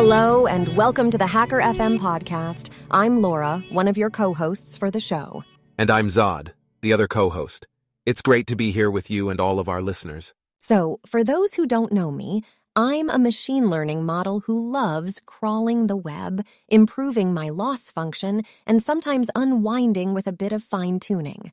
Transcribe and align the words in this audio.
Hello, 0.00 0.46
and 0.46 0.68
welcome 0.76 1.10
to 1.10 1.18
the 1.18 1.26
Hacker 1.26 1.60
FM 1.60 1.98
podcast. 1.98 2.70
I'm 2.88 3.20
Laura, 3.20 3.64
one 3.70 3.88
of 3.88 3.98
your 3.98 4.10
co 4.10 4.32
hosts 4.32 4.76
for 4.76 4.92
the 4.92 5.00
show. 5.00 5.42
And 5.76 5.90
I'm 5.90 6.06
Zod, 6.06 6.52
the 6.82 6.92
other 6.92 7.08
co 7.08 7.30
host. 7.30 7.66
It's 8.06 8.22
great 8.22 8.46
to 8.46 8.54
be 8.54 8.70
here 8.70 8.92
with 8.92 9.10
you 9.10 9.28
and 9.28 9.40
all 9.40 9.58
of 9.58 9.68
our 9.68 9.82
listeners. 9.82 10.34
So, 10.60 11.00
for 11.04 11.24
those 11.24 11.54
who 11.54 11.66
don't 11.66 11.90
know 11.90 12.12
me, 12.12 12.44
I'm 12.76 13.10
a 13.10 13.18
machine 13.18 13.70
learning 13.70 14.06
model 14.06 14.38
who 14.38 14.70
loves 14.70 15.20
crawling 15.26 15.88
the 15.88 15.96
web, 15.96 16.46
improving 16.68 17.34
my 17.34 17.48
loss 17.48 17.90
function, 17.90 18.44
and 18.68 18.80
sometimes 18.80 19.32
unwinding 19.34 20.14
with 20.14 20.28
a 20.28 20.32
bit 20.32 20.52
of 20.52 20.62
fine 20.62 21.00
tuning. 21.00 21.50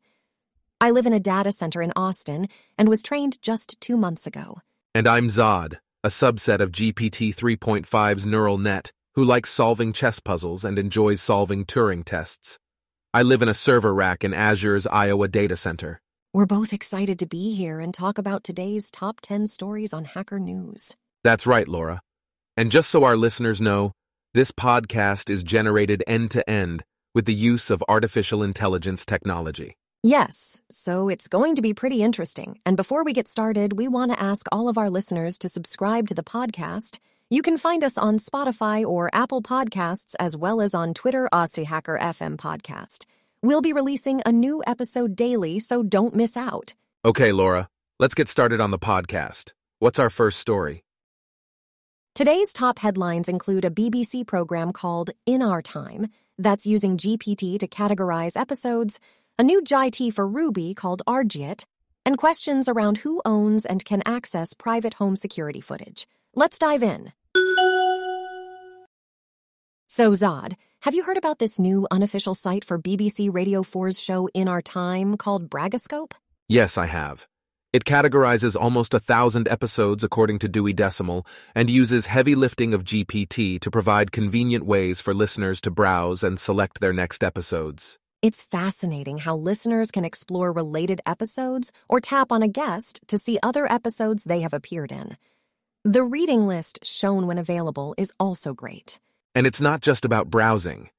I 0.79 0.91
live 0.91 1.07
in 1.07 1.13
a 1.13 1.19
data 1.19 1.51
center 1.51 1.81
in 1.81 1.93
Austin 1.95 2.45
and 2.77 2.89
was 2.89 3.01
trained 3.01 3.41
just 3.41 3.81
two 3.81 3.97
months 3.97 4.27
ago. 4.27 4.59
And 4.93 5.07
I'm 5.07 5.29
Zod, 5.29 5.79
a 6.05 6.09
subset 6.09 6.59
of 6.59 6.71
GPT 6.71 7.33
3.5's 7.33 8.27
neural 8.27 8.59
net 8.59 8.91
who 9.15 9.23
likes 9.23 9.49
solving 9.49 9.91
chess 9.91 10.19
puzzles 10.19 10.63
and 10.63 10.77
enjoys 10.77 11.19
solving 11.19 11.65
Turing 11.65 12.05
tests. 12.05 12.59
I 13.11 13.23
live 13.23 13.41
in 13.41 13.49
a 13.49 13.55
server 13.55 13.91
rack 13.91 14.23
in 14.23 14.31
Azure's 14.31 14.85
Iowa 14.85 15.27
data 15.27 15.55
center. 15.55 15.99
We're 16.31 16.45
both 16.45 16.73
excited 16.73 17.17
to 17.17 17.25
be 17.25 17.55
here 17.55 17.79
and 17.79 17.91
talk 17.91 18.19
about 18.19 18.43
today's 18.43 18.91
top 18.91 19.19
10 19.21 19.47
stories 19.47 19.93
on 19.93 20.05
Hacker 20.05 20.37
News. 20.37 20.95
That's 21.23 21.47
right, 21.47 21.67
Laura. 21.67 22.01
And 22.55 22.69
just 22.69 22.91
so 22.91 23.03
our 23.03 23.17
listeners 23.17 23.59
know, 23.59 23.91
this 24.35 24.51
podcast 24.51 25.31
is 25.31 25.41
generated 25.41 26.03
end 26.05 26.29
to 26.31 26.47
end 26.47 26.83
with 27.15 27.25
the 27.25 27.33
use 27.33 27.71
of 27.71 27.83
artificial 27.89 28.43
intelligence 28.43 29.07
technology. 29.07 29.75
Yes, 30.05 30.61
so 30.69 31.09
it's 31.09 31.27
going 31.27 31.55
to 31.55 31.63
be 31.63 31.73
pretty 31.73 32.03
interesting. 32.03 32.59
And 32.63 32.77
before 32.77 33.03
we 33.03 33.11
get 33.11 33.27
started, 33.27 33.73
we 33.73 33.87
want 33.87 34.11
to 34.11 34.21
ask 34.21 34.45
all 34.51 34.69
of 34.69 34.77
our 34.77 34.91
listeners 34.91 35.39
to 35.39 35.49
subscribe 35.49 36.09
to 36.09 36.13
the 36.13 36.21
podcast. 36.21 36.99
You 37.31 37.41
can 37.41 37.57
find 37.57 37.83
us 37.83 37.97
on 37.97 38.19
Spotify 38.19 38.85
or 38.85 39.09
Apple 39.13 39.41
Podcasts, 39.41 40.13
as 40.19 40.37
well 40.37 40.61
as 40.61 40.75
on 40.75 40.93
Twitter, 40.93 41.27
Aussie 41.33 41.65
Hacker 41.65 41.97
FM 41.99 42.37
Podcast. 42.37 43.05
We'll 43.41 43.63
be 43.63 43.73
releasing 43.73 44.21
a 44.27 44.31
new 44.31 44.61
episode 44.67 45.15
daily, 45.15 45.57
so 45.57 45.81
don't 45.81 46.13
miss 46.13 46.37
out. 46.37 46.75
Okay, 47.03 47.31
Laura, 47.31 47.67
let's 47.99 48.13
get 48.13 48.27
started 48.27 48.61
on 48.61 48.69
the 48.69 48.77
podcast. 48.77 49.53
What's 49.79 49.97
our 49.97 50.11
first 50.11 50.37
story? 50.37 50.83
Today's 52.13 52.53
top 52.53 52.77
headlines 52.77 53.27
include 53.27 53.65
a 53.65 53.71
BBC 53.71 54.27
program 54.27 54.71
called 54.71 55.09
In 55.25 55.41
Our 55.41 55.63
Time 55.63 56.09
that's 56.37 56.67
using 56.67 56.95
GPT 56.95 57.57
to 57.57 57.67
categorize 57.67 58.39
episodes 58.39 58.99
a 59.37 59.43
new 59.43 59.61
JIT 59.61 60.13
for 60.13 60.27
Ruby 60.27 60.73
called 60.73 61.01
RJIT, 61.07 61.65
and 62.05 62.17
questions 62.17 62.69
around 62.69 62.99
who 62.99 63.21
owns 63.25 63.65
and 63.65 63.83
can 63.83 64.01
access 64.05 64.53
private 64.53 64.93
home 64.93 65.15
security 65.15 65.61
footage. 65.61 66.07
Let's 66.35 66.57
dive 66.57 66.83
in. 66.83 67.11
So, 69.87 70.11
Zod, 70.11 70.53
have 70.81 70.95
you 70.95 71.03
heard 71.03 71.17
about 71.17 71.39
this 71.39 71.59
new 71.59 71.87
unofficial 71.91 72.33
site 72.33 72.63
for 72.63 72.79
BBC 72.79 73.33
Radio 73.33 73.63
4's 73.63 73.99
show 73.99 74.29
In 74.33 74.47
Our 74.47 74.61
Time 74.61 75.17
called 75.17 75.49
Braggoscope? 75.49 76.13
Yes, 76.47 76.77
I 76.77 76.85
have. 76.85 77.27
It 77.73 77.83
categorizes 77.83 78.55
almost 78.55 78.93
a 78.93 78.99
thousand 78.99 79.49
episodes 79.49 80.03
according 80.03 80.39
to 80.39 80.47
Dewey 80.47 80.71
Decimal 80.71 81.27
and 81.53 81.69
uses 81.69 82.05
heavy 82.05 82.35
lifting 82.35 82.73
of 82.73 82.85
GPT 82.85 83.59
to 83.59 83.69
provide 83.69 84.13
convenient 84.13 84.65
ways 84.65 85.01
for 85.01 85.13
listeners 85.13 85.59
to 85.61 85.71
browse 85.71 86.23
and 86.23 86.39
select 86.39 86.79
their 86.79 86.93
next 86.93 87.21
episodes. 87.21 87.99
It's 88.25 88.41
fascinating 88.41 89.19
how 89.19 89.35
listeners 89.35 89.91
can 89.91 90.03
explore 90.03 90.51
related 90.51 90.99
episodes 91.05 91.71
or 91.87 91.99
tap 91.99 92.31
on 92.31 92.41
a 92.41 92.47
guest 92.47 93.01
to 93.09 93.19
see 93.19 93.37
other 93.43 93.71
episodes 93.71 94.23
they 94.23 94.39
have 94.39 94.51
appeared 94.51 94.91
in. 94.91 95.15
The 95.83 96.01
reading 96.01 96.47
list 96.47 96.83
shown 96.83 97.27
when 97.27 97.37
available 97.37 97.93
is 97.99 98.11
also 98.19 98.55
great. 98.55 98.99
And 99.35 99.45
it's 99.45 99.61
not 99.61 99.79
just 99.79 100.05
about 100.05 100.31
browsing. 100.31 100.89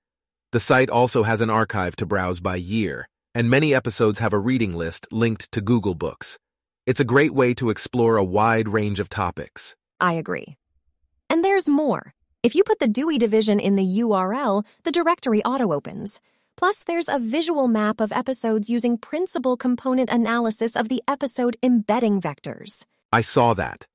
The 0.53 0.60
site 0.60 0.88
also 0.88 1.25
has 1.25 1.41
an 1.41 1.50
archive 1.50 1.97
to 1.97 2.06
browse 2.06 2.38
by 2.38 2.54
year, 2.54 3.09
and 3.34 3.50
many 3.50 3.75
episodes 3.75 4.20
have 4.20 4.32
a 4.32 4.38
reading 4.38 4.76
list 4.76 5.09
linked 5.10 5.50
to 5.50 5.60
Google 5.60 5.97
Books. 5.97 6.38
It's 6.86 7.00
a 7.00 7.12
great 7.12 7.34
way 7.34 7.54
to 7.54 7.70
explore 7.70 8.19
a 8.19 8.31
wide 8.38 8.69
range 8.69 9.00
of 9.00 9.09
topics. 9.09 9.75
I 9.98 10.12
agree. 10.12 10.56
And 11.28 11.44
there's 11.44 11.69
more. 11.69 12.15
If 12.44 12.54
you 12.54 12.62
put 12.62 12.78
the 12.78 12.86
Dewey 12.86 13.19
division 13.19 13.59
in 13.59 13.75
the 13.75 13.98
URL, 13.98 14.65
the 14.84 14.92
directory 14.92 15.42
auto 15.42 15.72
opens. 15.72 16.20
Plus, 16.56 16.84
there's 16.84 17.09
a 17.09 17.19
visual 17.19 17.69
map 17.69 18.00
of 18.00 18.12
episodes 18.12 18.71
using 18.71 18.97
principal 18.97 19.56
component 19.56 20.11
analysis 20.11 20.75
of 20.75 20.89
the 20.89 21.03
episode 21.06 21.56
embedding 21.62 22.21
vectors. 22.21 22.87
I 23.12 23.21
saw 23.21 23.53
that. 23.55 23.87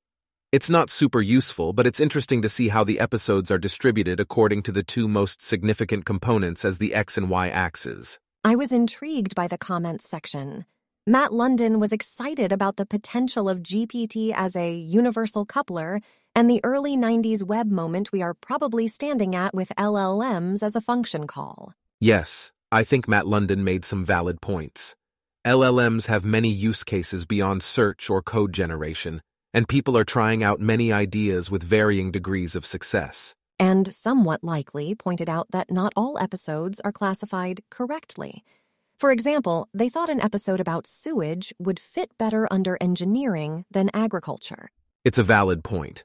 It's 0.52 0.70
not 0.70 0.90
super 0.90 1.20
useful, 1.20 1.72
but 1.72 1.86
it's 1.86 1.98
interesting 1.98 2.42
to 2.42 2.48
see 2.48 2.68
how 2.68 2.84
the 2.84 3.00
episodes 3.00 3.50
are 3.50 3.58
distributed 3.58 4.20
according 4.20 4.62
to 4.64 4.72
the 4.72 4.82
two 4.82 5.08
most 5.08 5.42
significant 5.42 6.04
components 6.04 6.64
as 6.64 6.78
the 6.78 6.94
X 6.94 7.16
and 7.16 7.30
Y 7.30 7.48
axes. 7.48 8.20
I 8.44 8.56
was 8.56 8.70
intrigued 8.70 9.34
by 9.34 9.48
the 9.48 9.58
comments 9.58 10.08
section. 10.08 10.64
Matt 11.04 11.32
London 11.32 11.80
was 11.80 11.92
excited 11.92 12.52
about 12.52 12.76
the 12.76 12.86
potential 12.86 13.48
of 13.48 13.64
GPT 13.64 14.32
as 14.32 14.54
a 14.54 14.72
universal 14.72 15.44
coupler 15.44 16.00
and 16.34 16.48
the 16.48 16.60
early 16.62 16.96
90s 16.96 17.42
web 17.42 17.70
moment 17.70 18.12
we 18.12 18.22
are 18.22 18.34
probably 18.34 18.86
standing 18.86 19.34
at 19.34 19.52
with 19.52 19.72
LLMs 19.76 20.62
as 20.62 20.76
a 20.76 20.80
function 20.80 21.26
call. 21.26 21.74
Yes, 22.00 22.51
I 22.74 22.84
think 22.84 23.06
Matt 23.06 23.26
London 23.26 23.64
made 23.64 23.84
some 23.84 24.02
valid 24.02 24.40
points. 24.40 24.96
LLMs 25.44 26.06
have 26.06 26.24
many 26.24 26.48
use 26.48 26.84
cases 26.84 27.26
beyond 27.26 27.62
search 27.62 28.08
or 28.08 28.22
code 28.22 28.54
generation, 28.54 29.20
and 29.52 29.68
people 29.68 29.94
are 29.94 30.04
trying 30.04 30.42
out 30.42 30.58
many 30.58 30.90
ideas 30.90 31.50
with 31.50 31.62
varying 31.62 32.10
degrees 32.10 32.56
of 32.56 32.64
success. 32.64 33.34
And 33.60 33.94
somewhat 33.94 34.42
likely 34.42 34.94
pointed 34.94 35.28
out 35.28 35.50
that 35.50 35.70
not 35.70 35.92
all 35.96 36.18
episodes 36.18 36.80
are 36.80 36.92
classified 36.92 37.60
correctly. 37.68 38.42
For 38.98 39.10
example, 39.10 39.68
they 39.74 39.90
thought 39.90 40.08
an 40.08 40.22
episode 40.22 40.58
about 40.58 40.86
sewage 40.86 41.52
would 41.58 41.78
fit 41.78 42.16
better 42.16 42.48
under 42.50 42.78
engineering 42.80 43.66
than 43.70 43.90
agriculture. 43.92 44.70
It's 45.04 45.18
a 45.18 45.22
valid 45.22 45.62
point. 45.62 46.04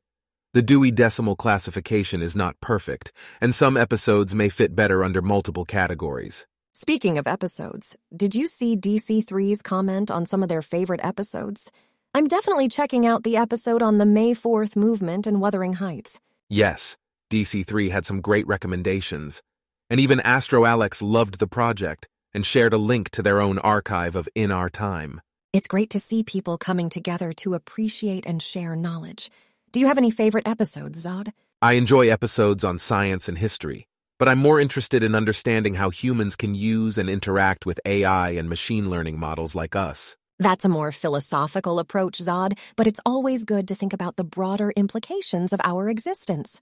The 0.53 0.61
Dewey 0.61 0.91
Decimal 0.91 1.37
classification 1.37 2.21
is 2.21 2.35
not 2.35 2.59
perfect, 2.59 3.13
and 3.39 3.55
some 3.55 3.77
episodes 3.77 4.35
may 4.35 4.49
fit 4.49 4.75
better 4.75 5.01
under 5.01 5.21
multiple 5.21 5.63
categories. 5.63 6.45
Speaking 6.79 7.17
of 7.17 7.25
episodes, 7.25 7.97
did 8.15 8.35
you 8.35 8.45
see 8.45 8.77
DC3's 8.77 9.63
comment 9.63 10.11
on 10.11 10.27
some 10.27 10.43
of 10.43 10.47
their 10.47 10.61
favorite 10.61 11.03
episodes? 11.03 11.71
I'm 12.13 12.27
definitely 12.27 12.67
checking 12.67 13.03
out 13.03 13.23
the 13.23 13.37
episode 13.37 13.81
on 13.81 13.97
the 13.97 14.05
May 14.05 14.35
4th 14.35 14.75
movement 14.75 15.25
in 15.25 15.39
Wuthering 15.39 15.73
Heights. 15.73 16.19
Yes, 16.49 16.95
DC3 17.31 17.89
had 17.89 18.05
some 18.05 18.21
great 18.21 18.45
recommendations. 18.45 19.41
And 19.89 19.99
even 19.99 20.19
Astro 20.19 20.65
Alex 20.65 21.01
loved 21.01 21.39
the 21.39 21.47
project 21.47 22.07
and 22.31 22.45
shared 22.45 22.73
a 22.73 22.77
link 22.77 23.09
to 23.09 23.23
their 23.23 23.41
own 23.41 23.57
archive 23.57 24.15
of 24.15 24.29
In 24.35 24.51
Our 24.51 24.69
Time. 24.69 25.19
It's 25.53 25.67
great 25.67 25.89
to 25.89 25.99
see 25.99 26.21
people 26.21 26.59
coming 26.59 26.89
together 26.89 27.33
to 27.41 27.55
appreciate 27.55 28.27
and 28.27 28.39
share 28.39 28.75
knowledge. 28.75 29.31
Do 29.71 29.79
you 29.79 29.87
have 29.87 29.97
any 29.97 30.11
favorite 30.11 30.47
episodes, 30.47 31.03
Zod? 31.03 31.31
I 31.59 31.73
enjoy 31.73 32.09
episodes 32.09 32.63
on 32.63 32.77
science 32.77 33.27
and 33.27 33.39
history, 33.39 33.87
but 34.17 34.27
I'm 34.29 34.39
more 34.39 34.59
interested 34.59 35.03
in 35.03 35.15
understanding 35.15 35.75
how 35.75 35.89
humans 35.89 36.35
can 36.35 36.55
use 36.55 36.97
and 36.97 37.09
interact 37.09 37.65
with 37.65 37.79
AI 37.85 38.31
and 38.31 38.49
machine 38.49 38.89
learning 38.89 39.19
models 39.19 39.55
like 39.55 39.75
us. 39.75 40.17
That's 40.39 40.65
a 40.65 40.69
more 40.69 40.91
philosophical 40.91 41.79
approach, 41.79 42.19
Zod, 42.19 42.57
but 42.75 42.87
it's 42.87 42.99
always 43.05 43.45
good 43.45 43.67
to 43.67 43.75
think 43.75 43.93
about 43.93 44.15
the 44.15 44.23
broader 44.23 44.71
implications 44.75 45.53
of 45.53 45.61
our 45.63 45.89
existence. 45.89 46.61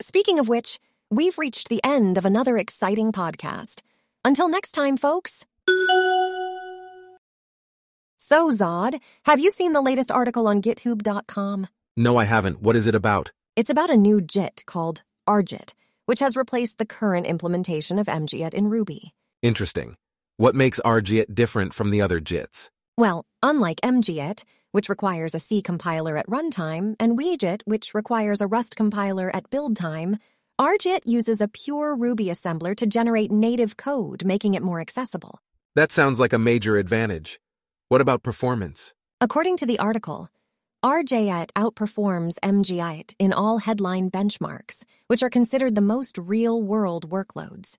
Speaking 0.00 0.38
of 0.38 0.48
which, 0.48 0.78
we've 1.10 1.38
reached 1.38 1.68
the 1.68 1.82
end 1.82 2.18
of 2.18 2.24
another 2.24 2.56
exciting 2.56 3.12
podcast. 3.12 3.82
Until 4.24 4.48
next 4.48 4.72
time, 4.72 4.96
folks. 4.96 5.44
So, 8.18 8.50
Zod, 8.50 9.00
have 9.24 9.38
you 9.38 9.50
seen 9.50 9.72
the 9.72 9.80
latest 9.80 10.10
article 10.10 10.48
on 10.48 10.62
GitHub.com? 10.62 11.68
No, 11.96 12.16
I 12.16 12.24
haven't. 12.24 12.60
What 12.60 12.76
is 12.76 12.86
it 12.86 12.94
about? 12.94 13.32
It's 13.54 13.70
about 13.70 13.88
a 13.88 13.96
new 13.96 14.20
JIT 14.20 14.64
called 14.66 15.02
RJIT, 15.28 15.74
which 16.06 16.20
has 16.20 16.36
replaced 16.36 16.78
the 16.78 16.86
current 16.86 17.26
implementation 17.26 17.98
of 17.98 18.06
MJIT 18.06 18.54
in 18.54 18.68
Ruby. 18.68 19.12
Interesting. 19.42 19.96
What 20.38 20.54
makes 20.54 20.80
RJIT 20.84 21.34
different 21.34 21.74
from 21.74 21.90
the 21.90 22.00
other 22.00 22.20
JITs? 22.20 22.70
Well, 22.96 23.26
unlike 23.42 23.80
MJIT, 23.82 24.44
which 24.72 24.88
requires 24.88 25.34
a 25.34 25.40
C 25.40 25.62
compiler 25.62 26.16
at 26.16 26.26
runtime, 26.28 26.96
and 26.98 27.18
YJIT, 27.18 27.62
which 27.64 27.94
requires 27.94 28.40
a 28.40 28.46
Rust 28.46 28.76
compiler 28.76 29.34
at 29.34 29.50
build 29.50 29.76
time, 29.76 30.16
RJIT 30.60 31.00
uses 31.04 31.40
a 31.40 31.48
pure 31.48 31.94
Ruby 31.94 32.26
assembler 32.26 32.74
to 32.76 32.86
generate 32.86 33.30
native 33.30 33.76
code, 33.76 34.24
making 34.24 34.54
it 34.54 34.62
more 34.62 34.80
accessible. 34.80 35.38
That 35.74 35.92
sounds 35.92 36.18
like 36.18 36.32
a 36.32 36.38
major 36.38 36.78
advantage. 36.78 37.38
What 37.88 38.00
about 38.00 38.22
performance? 38.22 38.94
According 39.20 39.58
to 39.58 39.66
the 39.66 39.78
article, 39.78 40.28
RJIT 40.84 41.52
outperforms 41.52 42.34
MJIT 42.42 43.14
in 43.18 43.32
all 43.32 43.58
headline 43.58 44.10
benchmarks, 44.10 44.84
which 45.06 45.22
are 45.22 45.30
considered 45.30 45.74
the 45.74 45.80
most 45.80 46.18
real 46.18 46.62
world 46.62 47.10
workloads. 47.10 47.76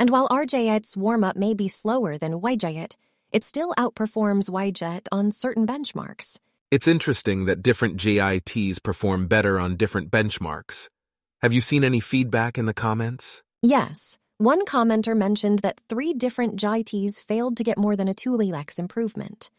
And 0.00 0.10
while 0.10 0.28
RJIT's 0.28 0.96
warm 0.96 1.22
up 1.24 1.36
may 1.36 1.54
be 1.54 1.68
slower 1.68 2.18
than 2.18 2.40
YJIT, 2.40 2.96
it 3.30 3.44
still 3.44 3.72
outperforms 3.78 4.50
YJIT 4.50 5.06
on 5.12 5.30
certain 5.30 5.66
benchmarks. 5.66 6.38
It's 6.70 6.88
interesting 6.88 7.44
that 7.44 7.62
different 7.62 7.96
JITs 7.96 8.82
perform 8.82 9.28
better 9.28 9.60
on 9.60 9.76
different 9.76 10.10
benchmarks. 10.10 10.88
Have 11.42 11.52
you 11.52 11.60
seen 11.60 11.84
any 11.84 12.00
feedback 12.00 12.58
in 12.58 12.66
the 12.66 12.74
comments? 12.74 13.42
Yes. 13.62 14.18
One 14.38 14.64
commenter 14.64 15.16
mentioned 15.16 15.60
that 15.60 15.80
three 15.88 16.12
different 16.12 16.56
JITs 16.56 17.22
failed 17.22 17.56
to 17.56 17.64
get 17.64 17.78
more 17.78 17.94
than 17.94 18.08
a 18.08 18.14
2UX 18.14 18.78
improvement. 18.78 19.50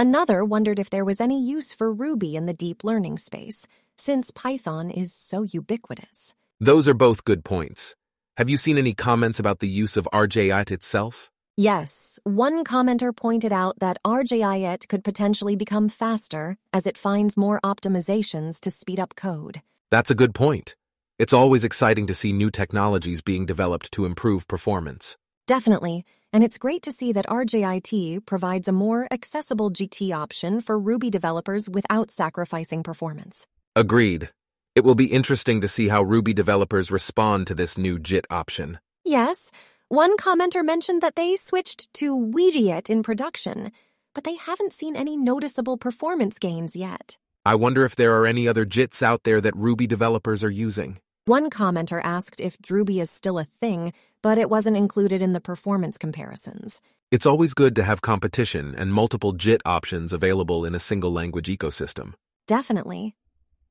Another 0.00 0.46
wondered 0.46 0.78
if 0.78 0.88
there 0.88 1.04
was 1.04 1.20
any 1.20 1.42
use 1.42 1.74
for 1.74 1.92
Ruby 1.92 2.34
in 2.34 2.46
the 2.46 2.54
deep 2.54 2.84
learning 2.84 3.18
space, 3.18 3.66
since 3.98 4.30
Python 4.30 4.88
is 4.88 5.12
so 5.12 5.42
ubiquitous. 5.42 6.32
Those 6.58 6.88
are 6.88 6.94
both 6.94 7.26
good 7.26 7.44
points. 7.44 7.94
Have 8.38 8.48
you 8.48 8.56
seen 8.56 8.78
any 8.78 8.94
comments 8.94 9.38
about 9.38 9.58
the 9.58 9.68
use 9.68 9.98
of 9.98 10.08
RJIT 10.10 10.70
itself? 10.70 11.30
Yes, 11.58 12.18
one 12.24 12.64
commenter 12.64 13.14
pointed 13.14 13.52
out 13.52 13.80
that 13.80 13.98
RJIT 14.02 14.88
could 14.88 15.04
potentially 15.04 15.54
become 15.54 15.90
faster 15.90 16.56
as 16.72 16.86
it 16.86 16.96
finds 16.96 17.36
more 17.36 17.60
optimizations 17.62 18.58
to 18.60 18.70
speed 18.70 18.98
up 18.98 19.14
code. 19.16 19.60
That's 19.90 20.10
a 20.10 20.14
good 20.14 20.34
point. 20.34 20.76
It's 21.18 21.34
always 21.34 21.62
exciting 21.62 22.06
to 22.06 22.14
see 22.14 22.32
new 22.32 22.50
technologies 22.50 23.20
being 23.20 23.44
developed 23.44 23.92
to 23.92 24.06
improve 24.06 24.48
performance. 24.48 25.18
Definitely, 25.50 26.04
and 26.32 26.44
it's 26.44 26.58
great 26.58 26.82
to 26.82 26.92
see 26.92 27.10
that 27.10 27.26
RJIT 27.26 28.24
provides 28.24 28.68
a 28.68 28.72
more 28.72 29.08
accessible 29.10 29.68
JIT 29.70 30.12
option 30.12 30.60
for 30.60 30.78
Ruby 30.78 31.10
developers 31.10 31.68
without 31.68 32.12
sacrificing 32.12 32.84
performance. 32.84 33.48
Agreed. 33.74 34.30
It 34.76 34.84
will 34.84 34.94
be 34.94 35.06
interesting 35.06 35.60
to 35.62 35.66
see 35.66 35.88
how 35.88 36.04
Ruby 36.04 36.32
developers 36.32 36.92
respond 36.92 37.48
to 37.48 37.56
this 37.56 37.76
new 37.76 37.98
JIT 37.98 38.28
option. 38.30 38.78
Yes, 39.04 39.50
one 39.88 40.16
commenter 40.16 40.64
mentioned 40.64 41.02
that 41.02 41.16
they 41.16 41.34
switched 41.34 41.92
to 41.94 42.16
YJIT 42.16 42.88
in 42.88 43.02
production, 43.02 43.72
but 44.14 44.22
they 44.22 44.36
haven't 44.36 44.72
seen 44.72 44.94
any 44.94 45.16
noticeable 45.16 45.76
performance 45.78 46.38
gains 46.38 46.76
yet. 46.76 47.18
I 47.44 47.56
wonder 47.56 47.84
if 47.84 47.96
there 47.96 48.16
are 48.20 48.24
any 48.24 48.46
other 48.46 48.64
JITs 48.64 49.02
out 49.02 49.24
there 49.24 49.40
that 49.40 49.56
Ruby 49.56 49.88
developers 49.88 50.44
are 50.44 50.56
using. 50.68 51.00
One 51.30 51.48
commenter 51.48 52.00
asked 52.02 52.40
if 52.40 52.58
Druby 52.58 53.00
is 53.00 53.08
still 53.08 53.38
a 53.38 53.44
thing, 53.44 53.92
but 54.20 54.36
it 54.36 54.50
wasn't 54.50 54.76
included 54.76 55.22
in 55.22 55.30
the 55.30 55.40
performance 55.40 55.96
comparisons. 55.96 56.80
It's 57.12 57.24
always 57.24 57.54
good 57.54 57.76
to 57.76 57.84
have 57.84 58.02
competition 58.02 58.74
and 58.76 58.92
multiple 58.92 59.32
JIT 59.34 59.62
options 59.64 60.12
available 60.12 60.64
in 60.64 60.74
a 60.74 60.80
single 60.80 61.12
language 61.12 61.46
ecosystem. 61.46 62.14
Definitely. 62.48 63.14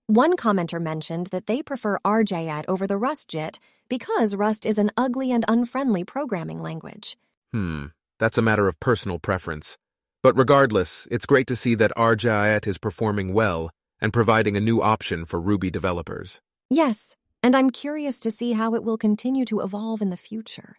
One 0.08 0.38
commenter 0.38 0.82
mentioned 0.82 1.28
that 1.34 1.48
they 1.48 1.62
prefer 1.62 2.00
RJIT 2.06 2.64
over 2.70 2.88
the 2.88 2.96
Rust 2.96 3.28
JIT 3.28 3.60
because 3.90 4.38
Rust 4.38 4.66
is 4.66 4.78
an 4.78 4.92
ugly 4.96 5.30
and 5.34 5.44
unfriendly 5.46 6.06
programming 6.06 6.62
language. 6.62 7.18
Hmm, 7.52 7.88
that's 8.20 8.38
a 8.38 8.48
matter 8.50 8.70
of 8.70 8.80
personal 8.80 9.20
preference. 9.20 9.78
But 10.24 10.38
regardless, 10.38 11.10
it's 11.12 11.26
great 11.26 11.48
to 11.48 11.58
see 11.58 11.76
that 11.76 11.92
RJIT 11.98 12.68
is 12.68 12.78
performing 12.78 13.34
well 13.34 13.70
and 14.00 14.14
providing 14.14 14.56
a 14.56 14.62
new 14.62 14.82
option 14.82 15.26
for 15.26 15.42
Ruby 15.42 15.70
developers. 15.70 16.40
Yes, 16.70 17.18
and 17.42 17.56
I'm 17.56 17.70
curious 17.70 18.20
to 18.22 18.32
see 18.32 18.54
how 18.54 18.76
it 18.76 18.84
will 18.84 18.98
continue 18.98 19.46
to 19.46 19.62
evolve 19.62 20.02
in 20.02 20.10
the 20.10 20.18
future. 20.18 20.78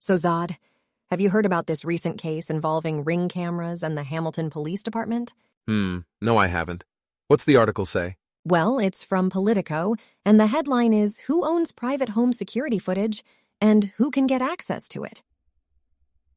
So, 0.00 0.14
Zod, 0.14 0.56
have 1.10 1.20
you 1.20 1.30
heard 1.30 1.46
about 1.46 1.66
this 1.66 1.84
recent 1.84 2.18
case 2.18 2.50
involving 2.50 3.04
ring 3.04 3.28
cameras 3.28 3.82
and 3.82 3.96
the 3.96 4.02
Hamilton 4.02 4.50
Police 4.50 4.82
Department? 4.82 5.32
Hmm, 5.66 6.00
no, 6.20 6.36
I 6.36 6.48
haven't. 6.48 6.84
What's 7.28 7.44
the 7.44 7.56
article 7.56 7.86
say? 7.86 8.16
Well, 8.44 8.78
it's 8.78 9.02
from 9.02 9.30
Politico, 9.30 9.94
and 10.26 10.38
the 10.38 10.48
headline 10.48 10.92
is 10.92 11.20
Who 11.20 11.46
Owns 11.46 11.72
Private 11.72 12.10
Home 12.10 12.32
Security 12.32 12.78
Footage 12.78 13.24
and 13.62 13.92
Who 13.96 14.10
Can 14.10 14.26
Get 14.26 14.42
Access 14.42 14.88
to 14.90 15.04
It? 15.04 15.22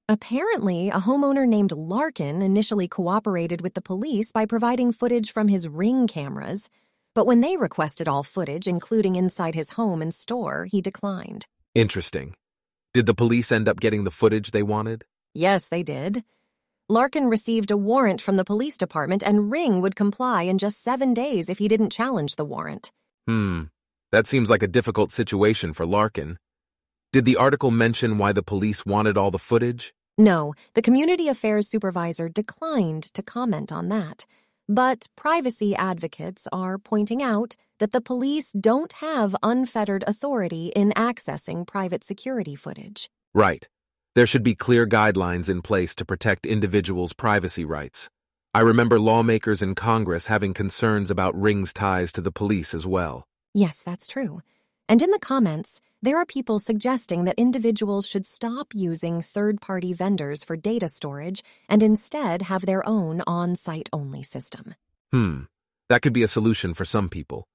Apparently, 0.07 0.87
a 0.87 0.99
homeowner 0.99 1.45
named 1.45 1.73
Larkin 1.73 2.41
initially 2.41 2.87
cooperated 2.87 3.59
with 3.59 3.73
the 3.73 3.81
police 3.81 4.31
by 4.31 4.45
providing 4.45 4.93
footage 4.93 5.33
from 5.33 5.49
his 5.49 5.67
ring 5.67 6.07
cameras, 6.07 6.69
but 7.17 7.25
when 7.25 7.41
they 7.41 7.57
requested 7.57 8.07
all 8.07 8.21
footage, 8.21 8.67
including 8.67 9.15
inside 9.15 9.55
his 9.55 9.71
home 9.71 10.03
and 10.03 10.13
store, 10.13 10.65
he 10.65 10.81
declined. 10.81 11.47
Interesting. 11.73 12.35
Did 12.93 13.07
the 13.07 13.15
police 13.15 13.51
end 13.51 13.67
up 13.67 13.79
getting 13.79 14.03
the 14.03 14.11
footage 14.11 14.51
they 14.51 14.61
wanted? 14.61 15.03
Yes, 15.33 15.67
they 15.67 15.81
did. 15.81 16.23
Larkin 16.87 17.25
received 17.27 17.71
a 17.71 17.75
warrant 17.75 18.21
from 18.21 18.37
the 18.37 18.45
police 18.45 18.77
department, 18.77 19.23
and 19.23 19.49
Ring 19.49 19.81
would 19.81 19.95
comply 19.95 20.43
in 20.43 20.59
just 20.59 20.83
seven 20.83 21.15
days 21.15 21.49
if 21.49 21.57
he 21.57 21.67
didn't 21.67 21.89
challenge 21.89 22.35
the 22.35 22.45
warrant. 22.45 22.91
Hmm, 23.25 23.63
that 24.11 24.27
seems 24.27 24.51
like 24.51 24.61
a 24.61 24.67
difficult 24.67 25.11
situation 25.11 25.73
for 25.73 25.87
Larkin. 25.87 26.37
Did 27.11 27.25
the 27.25 27.37
article 27.37 27.71
mention 27.71 28.19
why 28.19 28.31
the 28.31 28.43
police 28.43 28.85
wanted 28.85 29.17
all 29.17 29.31
the 29.31 29.39
footage? 29.39 29.91
No, 30.19 30.53
the 30.75 30.83
community 30.83 31.29
affairs 31.29 31.67
supervisor 31.67 32.29
declined 32.29 33.11
to 33.15 33.23
comment 33.23 33.71
on 33.71 33.89
that. 33.89 34.27
But 34.69 35.07
privacy 35.15 35.75
advocates 35.75 36.47
are 36.51 36.77
pointing 36.77 37.23
out 37.23 37.55
that 37.79 37.93
the 37.93 38.01
police 38.01 38.51
don't 38.51 38.91
have 38.93 39.35
unfettered 39.41 40.03
authority 40.05 40.73
in 40.75 40.91
accessing 40.91 41.65
private 41.65 42.03
security 42.03 42.55
footage. 42.55 43.09
Right. 43.33 43.67
There 44.15 44.25
should 44.25 44.43
be 44.43 44.55
clear 44.55 44.85
guidelines 44.85 45.47
in 45.47 45.61
place 45.61 45.95
to 45.95 46.05
protect 46.05 46.45
individuals' 46.45 47.13
privacy 47.13 47.63
rights. 47.63 48.09
I 48.53 48.61
remember 48.61 48.99
lawmakers 48.99 49.61
in 49.61 49.75
Congress 49.75 50.27
having 50.27 50.53
concerns 50.53 51.11
about 51.11 51.39
Ring's 51.39 51.71
ties 51.71 52.11
to 52.13 52.21
the 52.21 52.31
police 52.31 52.73
as 52.73 52.87
well. 52.87 53.23
Yes, 53.53 53.83
that's 53.83 54.07
true. 54.07 54.41
And 54.89 55.01
in 55.01 55.11
the 55.11 55.19
comments, 55.19 55.81
there 56.01 56.17
are 56.17 56.25
people 56.25 56.59
suggesting 56.59 57.25
that 57.25 57.39
individuals 57.39 58.07
should 58.07 58.25
stop 58.25 58.67
using 58.73 59.21
third 59.21 59.59
party 59.61 59.93
vendors 59.93 60.43
for 60.43 60.55
data 60.55 60.87
storage 60.87 61.43
and 61.67 61.81
instead 61.81 62.43
have 62.43 62.65
their 62.65 62.87
own 62.87 63.21
on 63.25 63.55
site 63.55 63.89
only 63.91 64.21
system. 64.21 64.75
Hmm, 65.11 65.41
that 65.89 66.01
could 66.01 66.13
be 66.13 66.23
a 66.23 66.27
solution 66.27 66.73
for 66.73 66.85
some 66.85 67.09
people. 67.09 67.47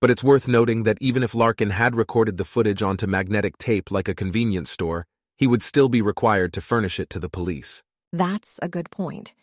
But 0.00 0.10
it's 0.10 0.24
worth 0.24 0.46
noting 0.48 0.84
that 0.84 0.98
even 1.00 1.22
if 1.22 1.34
Larkin 1.34 1.70
had 1.70 1.96
recorded 1.96 2.36
the 2.36 2.44
footage 2.44 2.80
onto 2.82 3.06
magnetic 3.06 3.58
tape 3.58 3.90
like 3.90 4.08
a 4.08 4.14
convenience 4.14 4.70
store, 4.70 5.06
he 5.36 5.46
would 5.46 5.62
still 5.62 5.88
be 5.88 6.00
required 6.00 6.52
to 6.54 6.60
furnish 6.60 7.00
it 7.00 7.10
to 7.10 7.18
the 7.18 7.28
police. 7.28 7.82
That's 8.12 8.58
a 8.62 8.68
good 8.68 8.90
point. 8.90 9.34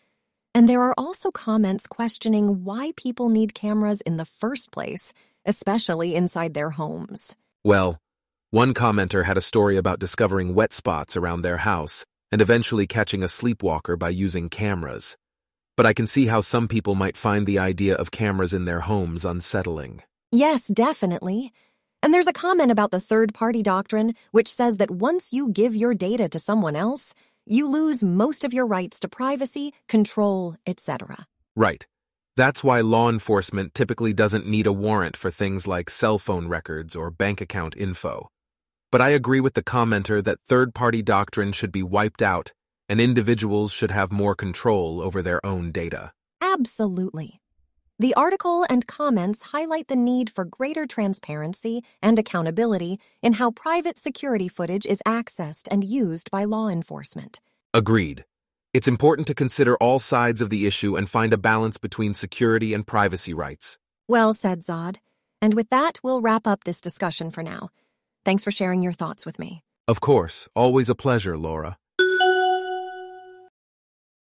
And 0.54 0.68
there 0.68 0.82
are 0.82 0.94
also 0.96 1.30
comments 1.30 1.86
questioning 1.86 2.64
why 2.64 2.92
people 2.96 3.28
need 3.28 3.54
cameras 3.54 4.00
in 4.00 4.16
the 4.16 4.24
first 4.24 4.70
place, 4.72 5.12
especially 5.44 6.14
inside 6.14 6.54
their 6.54 6.70
homes. 6.70 7.36
Well, 7.62 7.98
one 8.50 8.72
commenter 8.72 9.26
had 9.26 9.36
a 9.36 9.42
story 9.42 9.76
about 9.76 9.98
discovering 9.98 10.54
wet 10.54 10.72
spots 10.72 11.18
around 11.18 11.42
their 11.42 11.58
house 11.58 12.06
and 12.32 12.40
eventually 12.40 12.86
catching 12.86 13.22
a 13.22 13.28
sleepwalker 13.28 13.98
by 13.98 14.08
using 14.08 14.48
cameras. 14.48 15.18
But 15.76 15.84
I 15.84 15.92
can 15.92 16.06
see 16.06 16.28
how 16.28 16.40
some 16.40 16.66
people 16.66 16.94
might 16.94 17.18
find 17.18 17.46
the 17.46 17.58
idea 17.58 17.94
of 17.94 18.10
cameras 18.10 18.54
in 18.54 18.64
their 18.64 18.80
homes 18.80 19.26
unsettling. 19.26 20.02
Yes, 20.32 20.66
definitely. 20.66 21.52
And 22.02 22.14
there's 22.14 22.26
a 22.26 22.32
comment 22.32 22.70
about 22.70 22.90
the 22.90 23.00
third 23.00 23.34
party 23.34 23.62
doctrine, 23.62 24.14
which 24.30 24.50
says 24.50 24.78
that 24.78 24.90
once 24.90 25.30
you 25.30 25.50
give 25.50 25.76
your 25.76 25.92
data 25.92 26.26
to 26.30 26.38
someone 26.38 26.74
else, 26.74 27.14
you 27.44 27.68
lose 27.68 28.02
most 28.02 28.44
of 28.46 28.54
your 28.54 28.64
rights 28.64 29.00
to 29.00 29.08
privacy, 29.08 29.74
control, 29.88 30.56
etc. 30.66 31.26
Right. 31.54 31.86
That's 32.34 32.64
why 32.64 32.80
law 32.80 33.10
enforcement 33.10 33.74
typically 33.74 34.14
doesn't 34.14 34.46
need 34.46 34.66
a 34.66 34.72
warrant 34.72 35.18
for 35.18 35.30
things 35.30 35.66
like 35.66 35.90
cell 35.90 36.16
phone 36.16 36.48
records 36.48 36.96
or 36.96 37.10
bank 37.10 37.42
account 37.42 37.76
info. 37.76 38.30
But 38.90 39.00
I 39.00 39.10
agree 39.10 39.40
with 39.40 39.54
the 39.54 39.62
commenter 39.62 40.22
that 40.24 40.40
third 40.40 40.74
party 40.74 41.02
doctrine 41.02 41.52
should 41.52 41.72
be 41.72 41.82
wiped 41.82 42.22
out 42.22 42.52
and 42.88 43.00
individuals 43.00 43.72
should 43.72 43.90
have 43.90 44.10
more 44.10 44.34
control 44.34 45.00
over 45.00 45.20
their 45.22 45.44
own 45.44 45.70
data. 45.70 46.12
Absolutely. 46.40 47.40
The 47.98 48.14
article 48.14 48.64
and 48.70 48.86
comments 48.86 49.42
highlight 49.42 49.88
the 49.88 49.96
need 49.96 50.30
for 50.30 50.44
greater 50.44 50.86
transparency 50.86 51.82
and 52.00 52.18
accountability 52.18 53.00
in 53.22 53.34
how 53.34 53.50
private 53.50 53.98
security 53.98 54.48
footage 54.48 54.86
is 54.86 55.02
accessed 55.04 55.68
and 55.70 55.82
used 55.82 56.30
by 56.30 56.44
law 56.44 56.68
enforcement. 56.68 57.40
Agreed. 57.74 58.24
It's 58.72 58.88
important 58.88 59.26
to 59.26 59.34
consider 59.34 59.76
all 59.78 59.98
sides 59.98 60.40
of 60.40 60.50
the 60.50 60.66
issue 60.66 60.96
and 60.96 61.10
find 61.10 61.32
a 61.32 61.38
balance 61.38 61.76
between 61.76 62.14
security 62.14 62.72
and 62.72 62.86
privacy 62.86 63.34
rights. 63.34 63.78
Well 64.06 64.32
said, 64.32 64.60
Zod. 64.60 64.98
And 65.42 65.54
with 65.54 65.68
that, 65.70 65.98
we'll 66.02 66.20
wrap 66.20 66.46
up 66.46 66.64
this 66.64 66.80
discussion 66.80 67.30
for 67.30 67.42
now. 67.42 67.70
Thanks 68.28 68.44
for 68.44 68.50
sharing 68.50 68.82
your 68.82 68.92
thoughts 68.92 69.24
with 69.24 69.38
me. 69.38 69.62
Of 69.86 70.02
course, 70.02 70.50
always 70.54 70.90
a 70.90 70.94
pleasure, 70.94 71.38
Laura. 71.38 71.78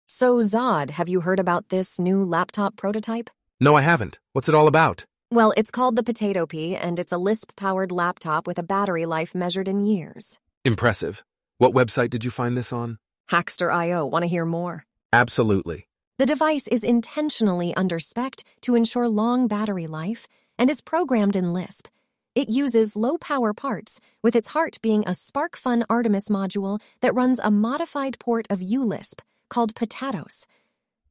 So, 0.04 0.42
Zod, 0.42 0.90
have 0.90 1.08
you 1.08 1.22
heard 1.22 1.40
about 1.40 1.70
this 1.70 1.98
new 1.98 2.22
laptop 2.22 2.76
prototype? 2.76 3.30
No, 3.58 3.76
I 3.76 3.80
haven't. 3.80 4.18
What's 4.34 4.46
it 4.46 4.54
all 4.54 4.66
about? 4.66 5.06
Well, 5.32 5.54
it's 5.56 5.70
called 5.70 5.96
the 5.96 6.02
Potato 6.02 6.44
P, 6.44 6.76
and 6.76 6.98
it's 6.98 7.12
a 7.12 7.16
Lisp 7.16 7.56
powered 7.56 7.90
laptop 7.90 8.46
with 8.46 8.58
a 8.58 8.62
battery 8.62 9.06
life 9.06 9.34
measured 9.34 9.68
in 9.68 9.86
years. 9.86 10.38
Impressive. 10.66 11.24
What 11.56 11.72
website 11.72 12.10
did 12.10 12.26
you 12.26 12.30
find 12.30 12.58
this 12.58 12.74
on? 12.74 12.98
Hackster.io, 13.30 14.04
want 14.04 14.22
to 14.22 14.28
hear 14.28 14.44
more? 14.44 14.84
Absolutely. 15.14 15.88
The 16.18 16.26
device 16.26 16.68
is 16.68 16.84
intentionally 16.84 17.72
under 17.74 18.00
spec 18.00 18.42
to 18.60 18.74
ensure 18.74 19.08
long 19.08 19.48
battery 19.48 19.86
life 19.86 20.28
and 20.58 20.68
is 20.68 20.82
programmed 20.82 21.36
in 21.36 21.54
Lisp. 21.54 21.88
It 22.34 22.48
uses 22.48 22.94
low 22.94 23.18
power 23.18 23.52
parts, 23.52 24.00
with 24.22 24.36
its 24.36 24.48
heart 24.48 24.78
being 24.82 25.02
a 25.04 25.12
SparkFun 25.12 25.84
Artemis 25.90 26.28
module 26.28 26.80
that 27.00 27.14
runs 27.14 27.40
a 27.42 27.50
modified 27.50 28.18
port 28.18 28.46
of 28.50 28.60
ULisp 28.60 29.20
called 29.48 29.74
PotatOS. 29.74 30.46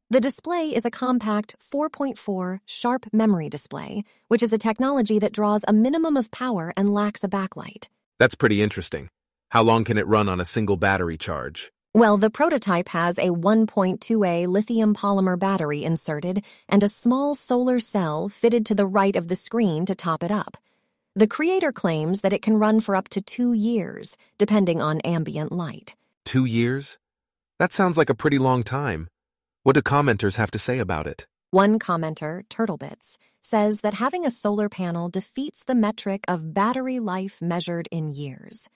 The 0.10 0.22
display 0.22 0.74
is 0.74 0.86
a 0.86 0.92
compact 0.92 1.56
4.4 1.74 2.60
sharp 2.66 3.08
memory 3.12 3.50
display, 3.50 4.06
which 4.30 4.42
is 4.42 4.54
a 4.54 4.58
technology 4.58 5.20
that 5.20 5.34
draws 5.34 5.66
a 5.68 5.74
minimum 5.74 6.16
of 6.16 6.32
power 6.32 6.72
and 6.78 6.94
lacks 6.94 7.26
a 7.26 7.28
backlight. 7.28 7.90
That's 8.18 8.36
pretty 8.36 8.62
interesting. 8.62 9.10
How 9.50 9.64
long 9.64 9.84
can 9.84 9.98
it 9.98 10.08
run 10.08 10.30
on 10.30 10.40
a 10.40 10.46
single 10.46 10.78
battery 10.78 11.18
charge? 11.18 11.72
Well, 11.94 12.18
the 12.18 12.30
prototype 12.30 12.90
has 12.90 13.18
a 13.18 13.30
1.2A 13.30 14.48
lithium 14.48 14.94
polymer 14.94 15.38
battery 15.38 15.84
inserted 15.84 16.46
and 16.70 16.84
a 16.84 16.90
small 16.90 17.34
solar 17.36 17.80
cell 17.80 18.30
fitted 18.30 18.68
to 18.68 18.76
the 18.76 18.86
right 18.86 19.16
of 19.16 19.28
the 19.28 19.36
screen 19.36 19.86
to 19.88 19.96
top 19.96 20.24
it 20.24 20.32
up. 20.32 20.58
The 21.18 21.28
creator 21.28 21.72
claims 21.72 22.22
that 22.22 22.32
it 22.32 22.44
can 22.44 22.60
run 22.60 22.80
for 22.80 22.96
up 22.96 23.10
to 23.10 23.22
two 23.22 23.52
years, 23.52 24.18
depending 24.38 24.84
on 24.84 25.02
ambient 25.02 25.52
light. 25.52 25.96
Two 26.26 26.46
years? 26.46 27.00
That 27.58 27.72
sounds 27.72 27.98
like 27.98 28.12
a 28.12 28.14
pretty 28.14 28.38
long 28.38 28.62
time. 28.62 29.08
What 29.64 29.74
do 29.74 29.82
commenters 29.82 30.36
have 30.36 30.52
to 30.52 30.60
say 30.60 30.78
about 30.78 31.08
it? 31.08 31.26
One 31.50 31.80
commenter, 31.80 32.48
Turtlebits, 32.50 33.18
says 33.42 33.82
that 33.82 33.96
having 33.96 34.28
a 34.28 34.30
solar 34.30 34.70
panel 34.70 35.10
defeats 35.10 35.64
the 35.64 35.74
metric 35.74 36.24
of 36.28 36.54
battery 36.54 37.00
life 37.00 37.42
measured 37.42 37.88
in 37.92 38.14
years. 38.14 38.70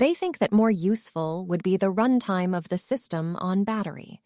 They 0.00 0.12
think 0.12 0.38
that 0.38 0.52
more 0.52 0.72
useful 0.72 1.46
would 1.46 1.62
be 1.62 1.76
the 1.76 1.92
runtime 1.92 2.52
of 2.52 2.68
the 2.68 2.78
system 2.78 3.36
on 3.36 3.62
battery. 3.62 4.22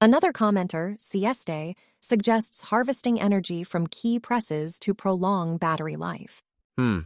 Another 0.00 0.32
commenter, 0.32 0.98
Sieste, 0.98 1.76
suggests 2.00 2.62
harvesting 2.62 3.20
energy 3.20 3.62
from 3.62 3.88
key 3.88 4.18
presses 4.18 4.78
to 4.78 4.94
prolong 4.94 5.58
battery 5.58 5.96
life. 5.96 6.42
Hmm, 6.78 7.00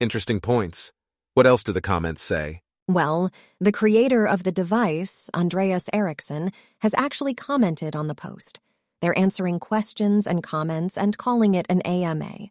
interesting 0.00 0.40
points. 0.40 0.90
What 1.34 1.46
else 1.46 1.62
do 1.62 1.74
the 1.74 1.82
comments 1.82 2.22
say? 2.22 2.62
Well, 2.88 3.30
the 3.60 3.72
creator 3.72 4.26
of 4.26 4.42
the 4.42 4.50
device, 4.50 5.28
Andreas 5.34 5.90
Eriksson, 5.92 6.50
has 6.78 6.94
actually 6.94 7.34
commented 7.34 7.94
on 7.94 8.06
the 8.06 8.14
post. 8.14 8.58
They're 9.02 9.18
answering 9.18 9.60
questions 9.60 10.26
and 10.26 10.42
comments 10.42 10.96
and 10.96 11.18
calling 11.18 11.54
it 11.54 11.66
an 11.68 11.82
AMA. 11.82 12.48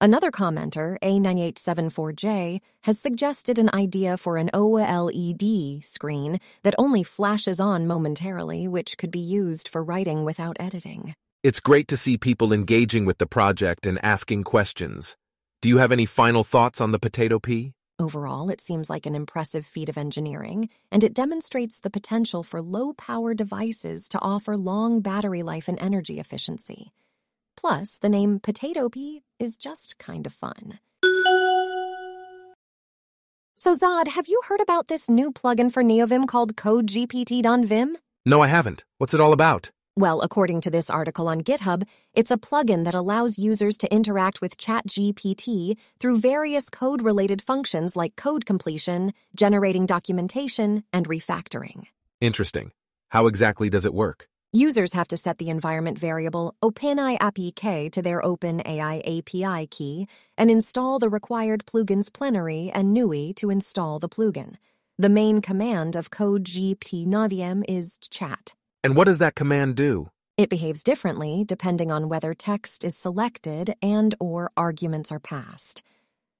Another 0.00 0.30
commenter, 0.30 0.98
A9874J, 1.00 2.60
has 2.84 2.98
suggested 2.98 3.58
an 3.58 3.68
idea 3.74 4.16
for 4.16 4.38
an 4.38 4.48
OLED 4.54 5.84
screen 5.84 6.40
that 6.62 6.74
only 6.78 7.02
flashes 7.02 7.60
on 7.60 7.86
momentarily, 7.86 8.66
which 8.66 8.96
could 8.96 9.10
be 9.10 9.20
used 9.20 9.68
for 9.68 9.84
writing 9.84 10.24
without 10.24 10.56
editing. 10.58 11.12
It's 11.42 11.60
great 11.60 11.86
to 11.88 11.98
see 11.98 12.16
people 12.16 12.54
engaging 12.54 13.04
with 13.04 13.18
the 13.18 13.26
project 13.26 13.84
and 13.84 14.02
asking 14.02 14.44
questions. 14.44 15.14
Do 15.60 15.68
you 15.68 15.78
have 15.78 15.90
any 15.90 16.06
final 16.06 16.44
thoughts 16.44 16.80
on 16.80 16.92
the 16.92 17.00
Potato 17.00 17.40
P? 17.40 17.72
Overall, 17.98 18.48
it 18.48 18.60
seems 18.60 18.88
like 18.88 19.06
an 19.06 19.16
impressive 19.16 19.66
feat 19.66 19.88
of 19.88 19.98
engineering, 19.98 20.68
and 20.92 21.02
it 21.02 21.12
demonstrates 21.12 21.80
the 21.80 21.90
potential 21.90 22.44
for 22.44 22.62
low 22.62 22.92
power 22.92 23.34
devices 23.34 24.08
to 24.10 24.20
offer 24.20 24.56
long 24.56 25.00
battery 25.00 25.42
life 25.42 25.66
and 25.66 25.76
energy 25.80 26.20
efficiency. 26.20 26.92
Plus, 27.56 27.96
the 27.96 28.08
name 28.08 28.38
Potato 28.38 28.88
P 28.88 29.24
is 29.40 29.56
just 29.56 29.98
kind 29.98 30.28
of 30.28 30.32
fun. 30.32 30.78
So, 33.56 33.72
Zod, 33.74 34.06
have 34.06 34.28
you 34.28 34.40
heard 34.46 34.60
about 34.60 34.86
this 34.86 35.08
new 35.08 35.32
plugin 35.32 35.72
for 35.72 35.82
NeoVim 35.82 36.28
called 36.28 36.54
CodeGPT.nvim? 36.54 37.96
No, 38.24 38.40
I 38.40 38.46
haven't. 38.46 38.84
What's 38.98 39.14
it 39.14 39.20
all 39.20 39.32
about? 39.32 39.72
Well, 39.98 40.20
according 40.20 40.60
to 40.60 40.70
this 40.70 40.90
article 40.90 41.26
on 41.26 41.40
GitHub, 41.40 41.82
it's 42.14 42.30
a 42.30 42.36
plugin 42.36 42.84
that 42.84 42.94
allows 42.94 43.36
users 43.36 43.76
to 43.78 43.92
interact 43.92 44.40
with 44.40 44.56
ChatGPT 44.56 45.76
through 45.98 46.20
various 46.20 46.70
code 46.70 47.02
related 47.02 47.42
functions 47.42 47.96
like 47.96 48.14
code 48.14 48.46
completion, 48.46 49.12
generating 49.34 49.86
documentation, 49.86 50.84
and 50.92 51.08
refactoring. 51.08 51.88
Interesting. 52.20 52.70
How 53.08 53.26
exactly 53.26 53.68
does 53.70 53.84
it 53.84 53.92
work? 53.92 54.28
Users 54.52 54.92
have 54.92 55.08
to 55.08 55.16
set 55.16 55.38
the 55.38 55.50
environment 55.50 55.98
variable 55.98 56.54
OpenAI 56.62 57.90
to 57.90 58.00
their 58.00 58.20
OpenAI 58.20 59.18
API 59.18 59.66
key 59.66 60.06
and 60.36 60.48
install 60.48 61.00
the 61.00 61.08
required 61.08 61.66
plugins 61.66 62.12
plenary 62.12 62.70
and 62.72 62.94
NUI 62.94 63.32
to 63.34 63.50
install 63.50 63.98
the 63.98 64.08
plugin. 64.08 64.58
The 64.96 65.08
main 65.08 65.40
command 65.40 65.96
of 65.96 66.12
CodeGPT.nvim 66.12 67.64
is 67.66 67.98
chat. 67.98 68.54
And 68.84 68.96
what 68.96 69.04
does 69.04 69.18
that 69.18 69.34
command 69.34 69.76
do? 69.76 70.08
It 70.36 70.50
behaves 70.50 70.84
differently 70.84 71.44
depending 71.44 71.90
on 71.90 72.08
whether 72.08 72.32
text 72.32 72.84
is 72.84 72.96
selected 72.96 73.74
and 73.82 74.14
or 74.20 74.50
arguments 74.56 75.10
are 75.10 75.18
passed. 75.18 75.82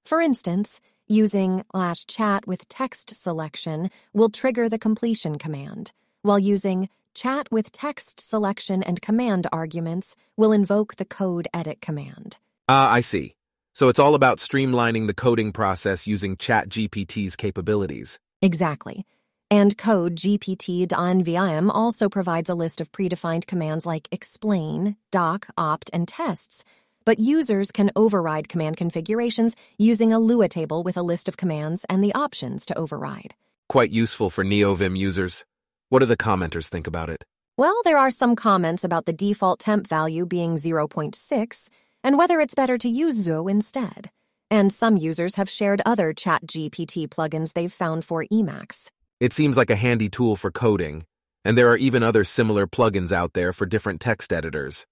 For 0.05 0.21
instance, 0.21 0.79
using 1.07 1.63
chat 2.07 2.47
with 2.47 2.69
text 2.69 3.13
selection 3.21 3.89
will 4.13 4.29
trigger 4.29 4.69
the 4.69 4.79
completion 4.79 5.37
command, 5.37 5.91
while 6.21 6.39
using 6.39 6.87
chat 7.13 7.51
with 7.51 7.71
text 7.71 8.21
selection 8.21 8.81
and 8.83 9.01
command 9.01 9.47
arguments 9.51 10.15
will 10.37 10.53
invoke 10.53 10.95
the 10.95 11.05
code 11.05 11.47
edit 11.53 11.81
command. 11.81 12.37
Ah, 12.69 12.89
I 12.91 13.01
see. 13.01 13.35
So 13.73 13.89
it's 13.89 13.99
all 13.99 14.15
about 14.15 14.37
streamlining 14.37 15.07
the 15.07 15.13
coding 15.13 15.51
process 15.51 16.07
using 16.07 16.37
ChatGPT's 16.37 17.35
capabilities. 17.35 18.19
Exactly. 18.41 19.05
And 19.51 19.75
code 19.77 20.15
GPT.nvim 20.15 21.71
also 21.73 22.07
provides 22.07 22.49
a 22.49 22.55
list 22.55 22.81
of 22.81 22.91
predefined 22.91 23.47
commands 23.47 23.85
like 23.85 24.07
explain, 24.11 24.95
doc, 25.11 25.47
opt, 25.57 25.89
and 25.91 26.07
tests. 26.07 26.63
But 27.03 27.19
users 27.19 27.71
can 27.71 27.89
override 27.95 28.47
command 28.47 28.77
configurations 28.77 29.55
using 29.77 30.13
a 30.13 30.19
Lua 30.19 30.49
table 30.49 30.83
with 30.83 30.97
a 30.97 31.01
list 31.01 31.27
of 31.27 31.37
commands 31.37 31.83
and 31.89 32.03
the 32.03 32.13
options 32.13 32.65
to 32.67 32.77
override. 32.77 33.33
Quite 33.67 33.91
useful 33.91 34.29
for 34.29 34.43
NeoVim 34.43 34.95
users. 34.95 35.45
What 35.89 35.99
do 35.99 36.05
the 36.05 36.17
commenters 36.17 36.67
think 36.67 36.85
about 36.85 37.09
it? 37.09 37.25
Well, 37.57 37.81
there 37.83 37.97
are 37.97 38.11
some 38.11 38.35
comments 38.35 38.83
about 38.83 39.05
the 39.05 39.13
default 39.13 39.59
temp 39.59 39.87
value 39.87 40.25
being 40.25 40.55
0.6 40.55 41.69
and 42.03 42.17
whether 42.17 42.39
it's 42.39 42.55
better 42.55 42.77
to 42.77 42.87
use 42.87 43.15
Zoo 43.15 43.47
instead. 43.47 44.11
And 44.51 44.71
some 44.71 44.97
users 44.97 45.35
have 45.35 45.49
shared 45.49 45.81
other 45.85 46.13
ChatGPT 46.13 47.07
plugins 47.09 47.53
they've 47.53 47.73
found 47.73 48.05
for 48.05 48.23
Emacs. 48.31 48.89
It 49.19 49.33
seems 49.33 49.57
like 49.57 49.69
a 49.69 49.75
handy 49.75 50.07
tool 50.07 50.37
for 50.37 50.49
coding, 50.49 51.05
and 51.43 51.57
there 51.57 51.69
are 51.69 51.75
even 51.75 52.03
other 52.03 52.23
similar 52.23 52.65
plugins 52.67 53.11
out 53.11 53.33
there 53.33 53.51
for 53.51 53.65
different 53.65 53.99
text 53.99 54.31
editors. 54.31 54.85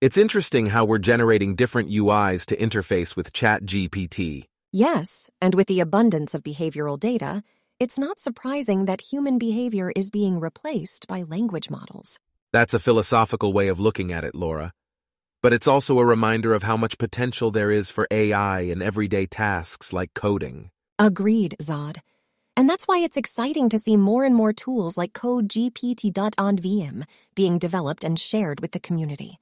It's 0.00 0.16
interesting 0.16 0.66
how 0.66 0.86
we're 0.86 0.96
generating 0.96 1.56
different 1.56 1.90
UIs 1.90 2.46
to 2.46 2.56
interface 2.56 3.14
with 3.16 3.34
ChatGPT. 3.34 4.44
Yes, 4.72 5.28
and 5.42 5.54
with 5.54 5.66
the 5.66 5.80
abundance 5.80 6.32
of 6.32 6.42
behavioral 6.42 6.98
data, 6.98 7.42
it's 7.78 7.98
not 7.98 8.18
surprising 8.18 8.86
that 8.86 9.02
human 9.02 9.36
behavior 9.36 9.92
is 9.94 10.08
being 10.08 10.40
replaced 10.40 11.06
by 11.06 11.22
language 11.22 11.68
models. 11.68 12.18
That's 12.54 12.72
a 12.72 12.78
philosophical 12.78 13.52
way 13.52 13.68
of 13.68 13.78
looking 13.78 14.10
at 14.10 14.24
it, 14.24 14.34
Laura. 14.34 14.72
But 15.42 15.52
it's 15.52 15.66
also 15.66 15.98
a 15.98 16.04
reminder 16.04 16.54
of 16.54 16.62
how 16.62 16.78
much 16.78 16.96
potential 16.96 17.50
there 17.50 17.70
is 17.70 17.90
for 17.90 18.08
AI 18.10 18.60
in 18.60 18.80
everyday 18.80 19.26
tasks 19.26 19.92
like 19.92 20.14
coding. 20.14 20.70
Agreed, 20.98 21.56
Zod. 21.60 21.98
And 22.56 22.68
that's 22.68 22.86
why 22.86 22.98
it's 22.98 23.16
exciting 23.16 23.68
to 23.70 23.78
see 23.78 23.96
more 23.96 24.24
and 24.24 24.34
more 24.34 24.52
tools 24.52 24.96
like 24.96 25.12
CodeGPT.nvim 25.12 27.04
being 27.34 27.58
developed 27.58 28.04
and 28.04 28.18
shared 28.18 28.60
with 28.60 28.72
the 28.72 28.80
community. 28.80 29.38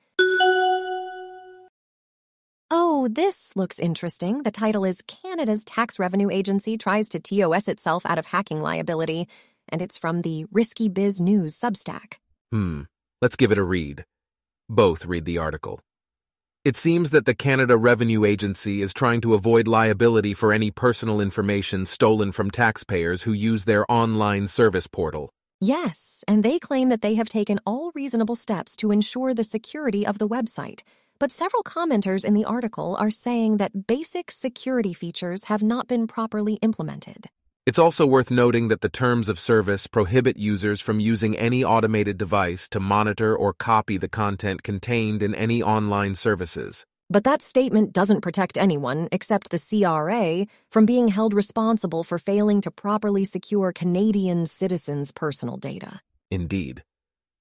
Oh, 2.70 3.08
this 3.10 3.56
looks 3.56 3.78
interesting. 3.78 4.42
The 4.42 4.50
title 4.50 4.84
is 4.84 5.02
Canada's 5.02 5.64
Tax 5.64 5.98
Revenue 5.98 6.28
Agency 6.30 6.76
Tries 6.76 7.08
to 7.08 7.18
TOS 7.18 7.66
Itself 7.66 8.04
Out 8.04 8.18
of 8.18 8.26
Hacking 8.26 8.60
Liability, 8.60 9.26
and 9.70 9.80
it's 9.80 9.96
from 9.96 10.20
the 10.20 10.44
Risky 10.52 10.90
Biz 10.90 11.20
News 11.20 11.56
Substack. 11.56 12.14
Hmm, 12.52 12.82
let's 13.22 13.36
give 13.36 13.52
it 13.52 13.58
a 13.58 13.62
read. 13.62 14.04
Both 14.68 15.06
read 15.06 15.24
the 15.24 15.38
article. 15.38 15.80
It 16.68 16.76
seems 16.76 17.08
that 17.10 17.24
the 17.24 17.32
Canada 17.32 17.78
Revenue 17.78 18.26
Agency 18.26 18.82
is 18.82 18.92
trying 18.92 19.22
to 19.22 19.32
avoid 19.32 19.66
liability 19.66 20.34
for 20.34 20.52
any 20.52 20.70
personal 20.70 21.18
information 21.18 21.86
stolen 21.86 22.30
from 22.30 22.50
taxpayers 22.50 23.22
who 23.22 23.32
use 23.32 23.64
their 23.64 23.90
online 23.90 24.48
service 24.48 24.86
portal. 24.86 25.30
Yes, 25.62 26.24
and 26.28 26.42
they 26.42 26.58
claim 26.58 26.90
that 26.90 27.00
they 27.00 27.14
have 27.14 27.30
taken 27.30 27.58
all 27.64 27.90
reasonable 27.94 28.36
steps 28.36 28.76
to 28.76 28.90
ensure 28.90 29.32
the 29.32 29.44
security 29.44 30.06
of 30.06 30.18
the 30.18 30.28
website. 30.28 30.82
But 31.18 31.32
several 31.32 31.62
commenters 31.62 32.22
in 32.22 32.34
the 32.34 32.44
article 32.44 32.98
are 33.00 33.10
saying 33.10 33.56
that 33.56 33.86
basic 33.86 34.30
security 34.30 34.92
features 34.92 35.44
have 35.44 35.62
not 35.62 35.88
been 35.88 36.06
properly 36.06 36.58
implemented. 36.60 37.30
It's 37.68 37.78
also 37.78 38.06
worth 38.06 38.30
noting 38.30 38.68
that 38.68 38.80
the 38.80 38.88
terms 38.88 39.28
of 39.28 39.38
service 39.38 39.86
prohibit 39.86 40.38
users 40.38 40.80
from 40.80 41.00
using 41.00 41.36
any 41.36 41.62
automated 41.62 42.16
device 42.16 42.66
to 42.70 42.80
monitor 42.80 43.36
or 43.36 43.52
copy 43.52 43.98
the 43.98 44.08
content 44.08 44.62
contained 44.62 45.22
in 45.22 45.34
any 45.34 45.62
online 45.62 46.14
services. 46.14 46.86
But 47.10 47.24
that 47.24 47.42
statement 47.42 47.92
doesn't 47.92 48.22
protect 48.22 48.56
anyone 48.56 49.10
except 49.12 49.50
the 49.50 49.58
CRA 49.58 50.46
from 50.70 50.86
being 50.86 51.08
held 51.08 51.34
responsible 51.34 52.04
for 52.04 52.18
failing 52.18 52.62
to 52.62 52.70
properly 52.70 53.26
secure 53.26 53.70
Canadian 53.70 54.46
citizens' 54.46 55.12
personal 55.12 55.58
data. 55.58 56.00
Indeed. 56.30 56.82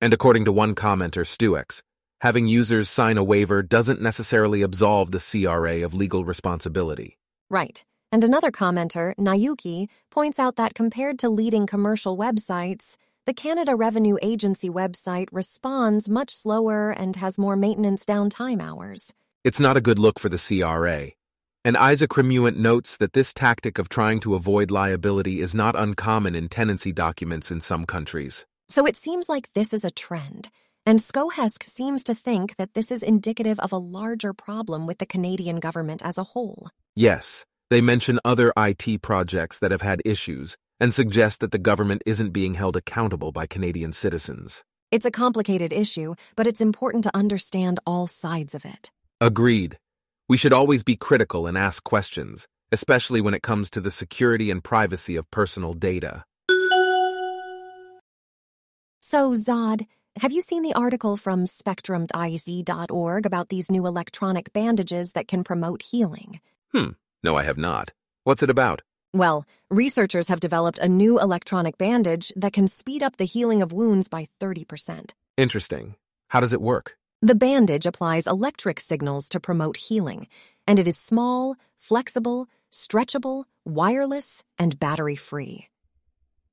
And 0.01 0.13
according 0.13 0.43
to 0.43 0.51
one 0.51 0.75
commenter, 0.75 1.23
Stuex, 1.23 1.81
having 2.19 2.49
users 2.49 2.89
sign 2.89 3.17
a 3.17 3.23
waiver 3.23 3.63
doesn't 3.63 4.01
necessarily 4.01 4.61
absolve 4.61 5.11
the 5.11 5.23
CRA 5.23 5.85
of 5.85 5.93
legal 5.93 6.25
responsibility. 6.25 7.17
Right. 7.49 7.85
And 8.11 8.23
another 8.23 8.51
commenter, 8.51 9.13
Nayuki, 9.15 9.89
points 10.11 10.39
out 10.39 10.55
that 10.55 10.73
compared 10.73 11.19
to 11.19 11.29
leading 11.29 11.67
commercial 11.67 12.17
websites, 12.17 12.95
the 13.25 13.33
Canada 13.33 13.75
Revenue 13.75 14.15
Agency 14.21 14.69
website 14.69 15.27
responds 15.33 16.07
much 16.07 16.33
slower 16.33 16.91
and 16.91 17.17
has 17.17 17.37
more 17.37 17.57
maintenance 17.57 18.05
downtime 18.05 18.61
hours. 18.61 19.13
It's 19.43 19.59
not 19.59 19.75
a 19.75 19.81
good 19.81 19.99
look 19.99 20.19
for 20.19 20.29
the 20.29 20.37
CRA. 20.37 21.11
And 21.65 21.75
Isaac 21.75 22.11
Remuant 22.11 22.55
notes 22.55 22.95
that 22.95 23.11
this 23.11 23.33
tactic 23.33 23.77
of 23.77 23.89
trying 23.89 24.21
to 24.21 24.35
avoid 24.35 24.71
liability 24.71 25.41
is 25.41 25.53
not 25.53 25.75
uncommon 25.75 26.33
in 26.33 26.47
tenancy 26.47 26.93
documents 26.93 27.51
in 27.51 27.59
some 27.59 27.85
countries. 27.85 28.45
So 28.69 28.85
it 28.85 28.95
seems 28.95 29.27
like 29.27 29.51
this 29.51 29.73
is 29.73 29.83
a 29.83 29.91
trend, 29.91 30.47
and 30.85 30.99
Skohesk 30.99 31.63
seems 31.63 32.05
to 32.05 32.15
think 32.15 32.55
that 32.55 32.73
this 32.73 32.89
is 32.89 33.03
indicative 33.03 33.59
of 33.59 33.73
a 33.73 33.77
larger 33.77 34.31
problem 34.31 34.87
with 34.87 34.99
the 34.99 35.05
Canadian 35.05 35.59
government 35.59 36.01
as 36.05 36.17
a 36.17 36.23
whole. 36.23 36.69
Yes, 36.95 37.45
they 37.69 37.81
mention 37.81 38.19
other 38.23 38.53
IT 38.57 39.01
projects 39.01 39.59
that 39.59 39.71
have 39.71 39.81
had 39.81 40.01
issues 40.05 40.57
and 40.79 40.93
suggest 40.93 41.39
that 41.39 41.51
the 41.51 41.57
government 41.57 42.01
isn't 42.05 42.31
being 42.31 42.53
held 42.53 42.77
accountable 42.77 43.31
by 43.31 43.45
Canadian 43.45 43.91
citizens. 43.91 44.63
It's 44.91 45.05
a 45.05 45.11
complicated 45.11 45.73
issue, 45.73 46.15
but 46.35 46.47
it's 46.47 46.61
important 46.61 47.03
to 47.03 47.15
understand 47.15 47.79
all 47.85 48.07
sides 48.07 48.55
of 48.55 48.63
it. 48.63 48.89
Agreed. 49.19 49.77
We 50.29 50.37
should 50.37 50.53
always 50.53 50.83
be 50.83 50.95
critical 50.95 51.47
and 51.47 51.57
ask 51.57 51.83
questions, 51.83 52.47
especially 52.71 53.19
when 53.19 53.33
it 53.33 53.43
comes 53.43 53.69
to 53.71 53.81
the 53.81 53.91
security 53.91 54.49
and 54.49 54.63
privacy 54.63 55.15
of 55.15 55.29
personal 55.31 55.73
data. 55.73 56.23
So, 59.01 59.33
Zod, 59.33 59.85
have 60.21 60.31
you 60.31 60.41
seen 60.41 60.63
the 60.63 60.73
article 60.73 61.15
from 61.15 61.45
SpectrumIZ.org 61.45 63.25
about 63.25 63.49
these 63.49 63.71
new 63.71 63.85
electronic 63.85 64.51
bandages 64.51 65.11
that 65.13 65.27
can 65.27 65.43
promote 65.43 65.81
healing? 65.81 66.41
Hmm, 66.73 66.89
no, 67.27 67.35
I 67.35 67.43
have 67.43 67.57
not. 67.57 67.91
What's 68.23 68.41
it 68.41 68.49
about? 68.49 68.81
Well, 69.13 69.45
researchers 69.69 70.29
have 70.29 70.39
developed 70.39 70.79
a 70.79 70.87
new 70.87 71.19
electronic 71.19 71.77
bandage 71.77 72.31
that 72.37 72.53
can 72.53 72.67
speed 72.69 73.03
up 73.03 73.17
the 73.17 73.25
healing 73.25 73.61
of 73.61 73.73
wounds 73.73 74.07
by 74.07 74.29
30%. 74.39 75.11
Interesting. 75.35 75.95
How 76.29 76.39
does 76.39 76.53
it 76.53 76.61
work? 76.61 76.95
The 77.21 77.35
bandage 77.35 77.85
applies 77.85 78.27
electric 78.27 78.79
signals 78.79 79.27
to 79.29 79.41
promote 79.41 79.75
healing, 79.75 80.29
and 80.67 80.79
it 80.79 80.87
is 80.87 80.95
small, 80.95 81.57
flexible, 81.77 82.47
stretchable, 82.71 83.43
wireless, 83.65 84.41
and 84.57 84.79
battery 84.79 85.17
free. 85.17 85.67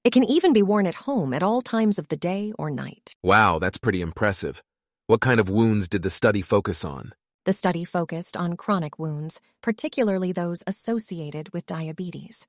It 0.03 0.13
can 0.13 0.25
even 0.25 0.53
be 0.53 0.65
worn 0.65 0.87
at 0.89 1.07
home 1.07 1.33
at 1.33 1.45
all 1.45 1.63
times 1.63 2.01
of 2.01 2.09
the 2.09 2.23
day 2.31 2.53
or 2.59 2.69
night. 2.69 3.15
Wow, 3.23 3.61
that's 3.61 3.79
pretty 3.79 4.01
impressive. 4.01 4.61
What 5.07 5.21
kind 5.21 5.39
of 5.39 5.49
wounds 5.49 5.89
did 5.89 6.03
the 6.03 6.11
study 6.11 6.43
focus 6.43 6.85
on? 6.85 7.13
The 7.45 7.53
study 7.53 7.85
focused 7.85 8.39
on 8.39 8.57
chronic 8.57 8.99
wounds, 8.99 9.41
particularly 9.61 10.33
those 10.33 10.63
associated 10.67 11.53
with 11.53 11.67
diabetes. 11.67 12.47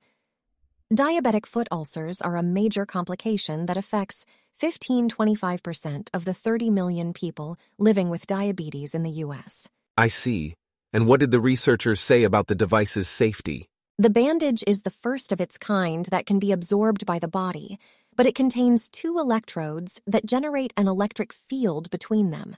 Diabetic 0.92 1.44
foot 1.44 1.68
ulcers 1.70 2.22
are 2.22 2.36
a 2.36 2.42
major 2.42 2.86
complication 2.86 3.66
that 3.66 3.76
affects 3.76 4.24
15 4.58 5.10
25% 5.10 6.08
of 6.14 6.24
the 6.24 6.32
30 6.32 6.70
million 6.70 7.12
people 7.12 7.58
living 7.78 8.08
with 8.08 8.26
diabetes 8.26 8.94
in 8.94 9.02
the 9.02 9.10
U.S. 9.26 9.68
I 9.98 10.08
see. 10.08 10.54
And 10.94 11.06
what 11.06 11.20
did 11.20 11.30
the 11.30 11.40
researchers 11.40 12.00
say 12.00 12.22
about 12.22 12.46
the 12.46 12.54
device's 12.54 13.08
safety? 13.08 13.68
The 13.98 14.08
bandage 14.08 14.64
is 14.66 14.82
the 14.82 14.90
first 14.90 15.30
of 15.30 15.42
its 15.42 15.58
kind 15.58 16.06
that 16.06 16.24
can 16.24 16.38
be 16.38 16.52
absorbed 16.52 17.04
by 17.04 17.18
the 17.18 17.28
body, 17.28 17.78
but 18.14 18.24
it 18.24 18.34
contains 18.34 18.88
two 18.88 19.18
electrodes 19.18 20.00
that 20.06 20.24
generate 20.24 20.72
an 20.78 20.88
electric 20.88 21.34
field 21.34 21.90
between 21.90 22.30
them. 22.30 22.56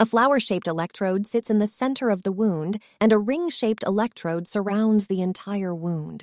A 0.00 0.06
flower 0.06 0.38
shaped 0.38 0.68
electrode 0.68 1.26
sits 1.26 1.50
in 1.50 1.58
the 1.58 1.66
center 1.66 2.08
of 2.08 2.22
the 2.22 2.30
wound, 2.30 2.80
and 3.00 3.12
a 3.12 3.18
ring 3.18 3.50
shaped 3.50 3.82
electrode 3.84 4.46
surrounds 4.46 5.06
the 5.08 5.20
entire 5.20 5.74
wound. 5.74 6.22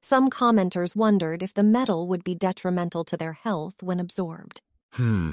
Some 0.00 0.30
commenters 0.30 0.94
wondered 0.94 1.42
if 1.42 1.52
the 1.52 1.64
metal 1.64 2.06
would 2.06 2.22
be 2.22 2.36
detrimental 2.36 3.02
to 3.06 3.16
their 3.16 3.32
health 3.32 3.82
when 3.82 3.98
absorbed. 3.98 4.60
Hmm. 4.92 5.32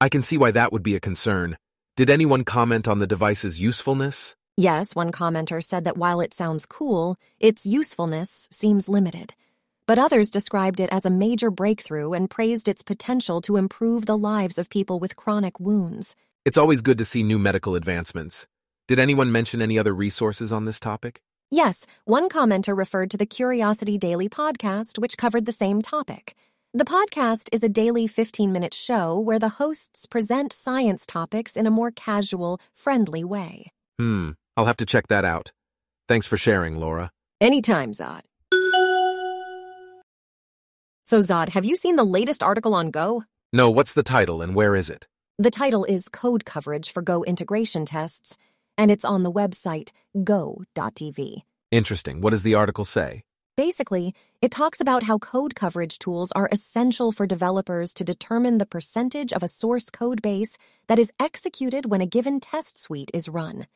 I 0.00 0.08
can 0.08 0.22
see 0.22 0.38
why 0.38 0.50
that 0.52 0.72
would 0.72 0.82
be 0.82 0.94
a 0.94 1.00
concern. 1.00 1.58
Did 1.94 2.08
anyone 2.08 2.42
comment 2.42 2.88
on 2.88 3.00
the 3.00 3.06
device's 3.06 3.60
usefulness? 3.60 4.34
Yes, 4.56 4.94
one 4.94 5.12
commenter 5.12 5.62
said 5.62 5.84
that 5.84 5.98
while 5.98 6.22
it 6.22 6.32
sounds 6.32 6.64
cool, 6.64 7.18
its 7.38 7.66
usefulness 7.66 8.48
seems 8.50 8.88
limited. 8.88 9.34
But 9.86 9.98
others 9.98 10.30
described 10.30 10.80
it 10.80 10.88
as 10.90 11.04
a 11.04 11.10
major 11.10 11.50
breakthrough 11.50 12.12
and 12.12 12.30
praised 12.30 12.66
its 12.66 12.82
potential 12.82 13.42
to 13.42 13.58
improve 13.58 14.06
the 14.06 14.16
lives 14.16 14.56
of 14.56 14.70
people 14.70 14.98
with 14.98 15.16
chronic 15.16 15.60
wounds. 15.60 16.16
It's 16.46 16.56
always 16.56 16.80
good 16.80 16.98
to 16.98 17.04
see 17.04 17.24
new 17.24 17.40
medical 17.40 17.74
advancements. 17.74 18.46
Did 18.86 19.00
anyone 19.00 19.32
mention 19.32 19.60
any 19.60 19.80
other 19.80 19.92
resources 19.92 20.52
on 20.52 20.64
this 20.64 20.78
topic? 20.78 21.20
Yes, 21.50 21.86
one 22.04 22.28
commenter 22.28 22.76
referred 22.78 23.10
to 23.10 23.16
the 23.16 23.26
Curiosity 23.26 23.98
Daily 23.98 24.28
podcast, 24.28 24.96
which 24.96 25.18
covered 25.18 25.44
the 25.44 25.50
same 25.50 25.82
topic. 25.82 26.36
The 26.72 26.84
podcast 26.84 27.48
is 27.50 27.64
a 27.64 27.68
daily 27.68 28.06
15 28.06 28.52
minute 28.52 28.74
show 28.74 29.18
where 29.18 29.40
the 29.40 29.48
hosts 29.58 30.06
present 30.06 30.52
science 30.52 31.04
topics 31.04 31.56
in 31.56 31.66
a 31.66 31.70
more 31.72 31.90
casual, 31.90 32.60
friendly 32.74 33.24
way. 33.24 33.72
Hmm, 33.98 34.30
I'll 34.56 34.66
have 34.66 34.76
to 34.76 34.86
check 34.86 35.08
that 35.08 35.24
out. 35.24 35.50
Thanks 36.06 36.28
for 36.28 36.36
sharing, 36.36 36.78
Laura. 36.78 37.10
Anytime, 37.40 37.90
Zod. 37.90 38.20
So, 41.04 41.18
Zod, 41.18 41.48
have 41.48 41.64
you 41.64 41.74
seen 41.74 41.96
the 41.96 42.04
latest 42.04 42.44
article 42.44 42.72
on 42.72 42.92
Go? 42.92 43.24
No, 43.52 43.68
what's 43.68 43.94
the 43.94 44.04
title 44.04 44.42
and 44.42 44.54
where 44.54 44.76
is 44.76 44.88
it? 44.88 45.08
The 45.38 45.50
title 45.50 45.84
is 45.84 46.08
Code 46.08 46.46
Coverage 46.46 46.90
for 46.90 47.02
Go 47.02 47.22
Integration 47.22 47.84
Tests 47.84 48.38
and 48.78 48.90
it's 48.90 49.04
on 49.04 49.22
the 49.22 49.30
website 49.30 49.92
go.dev. 50.24 51.18
Interesting. 51.70 52.22
What 52.22 52.30
does 52.30 52.42
the 52.42 52.54
article 52.54 52.86
say? 52.86 53.22
Basically, 53.54 54.14
it 54.40 54.50
talks 54.50 54.80
about 54.80 55.02
how 55.02 55.18
code 55.18 55.54
coverage 55.54 55.98
tools 55.98 56.32
are 56.32 56.48
essential 56.50 57.12
for 57.12 57.26
developers 57.26 57.92
to 57.94 58.04
determine 58.04 58.56
the 58.56 58.64
percentage 58.64 59.34
of 59.34 59.42
a 59.42 59.48
source 59.48 59.90
code 59.90 60.22
base 60.22 60.56
that 60.86 60.98
is 60.98 61.12
executed 61.20 61.84
when 61.84 62.00
a 62.00 62.06
given 62.06 62.40
test 62.40 62.78
suite 62.78 63.10
is 63.12 63.28
run. 63.28 63.66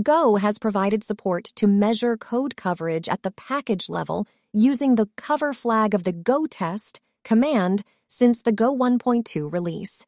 Go 0.00 0.36
has 0.36 0.60
provided 0.60 1.02
support 1.02 1.42
to 1.56 1.66
measure 1.66 2.16
code 2.16 2.54
coverage 2.54 3.08
at 3.08 3.24
the 3.24 3.32
package 3.32 3.88
level 3.88 4.28
using 4.52 4.94
the 4.94 5.08
cover 5.16 5.52
flag 5.54 5.92
of 5.92 6.04
the 6.04 6.12
Go 6.12 6.46
test 6.46 7.00
command 7.24 7.82
since 8.06 8.42
the 8.42 8.52
Go 8.52 8.72
1.2 8.72 9.52
release. 9.52 10.06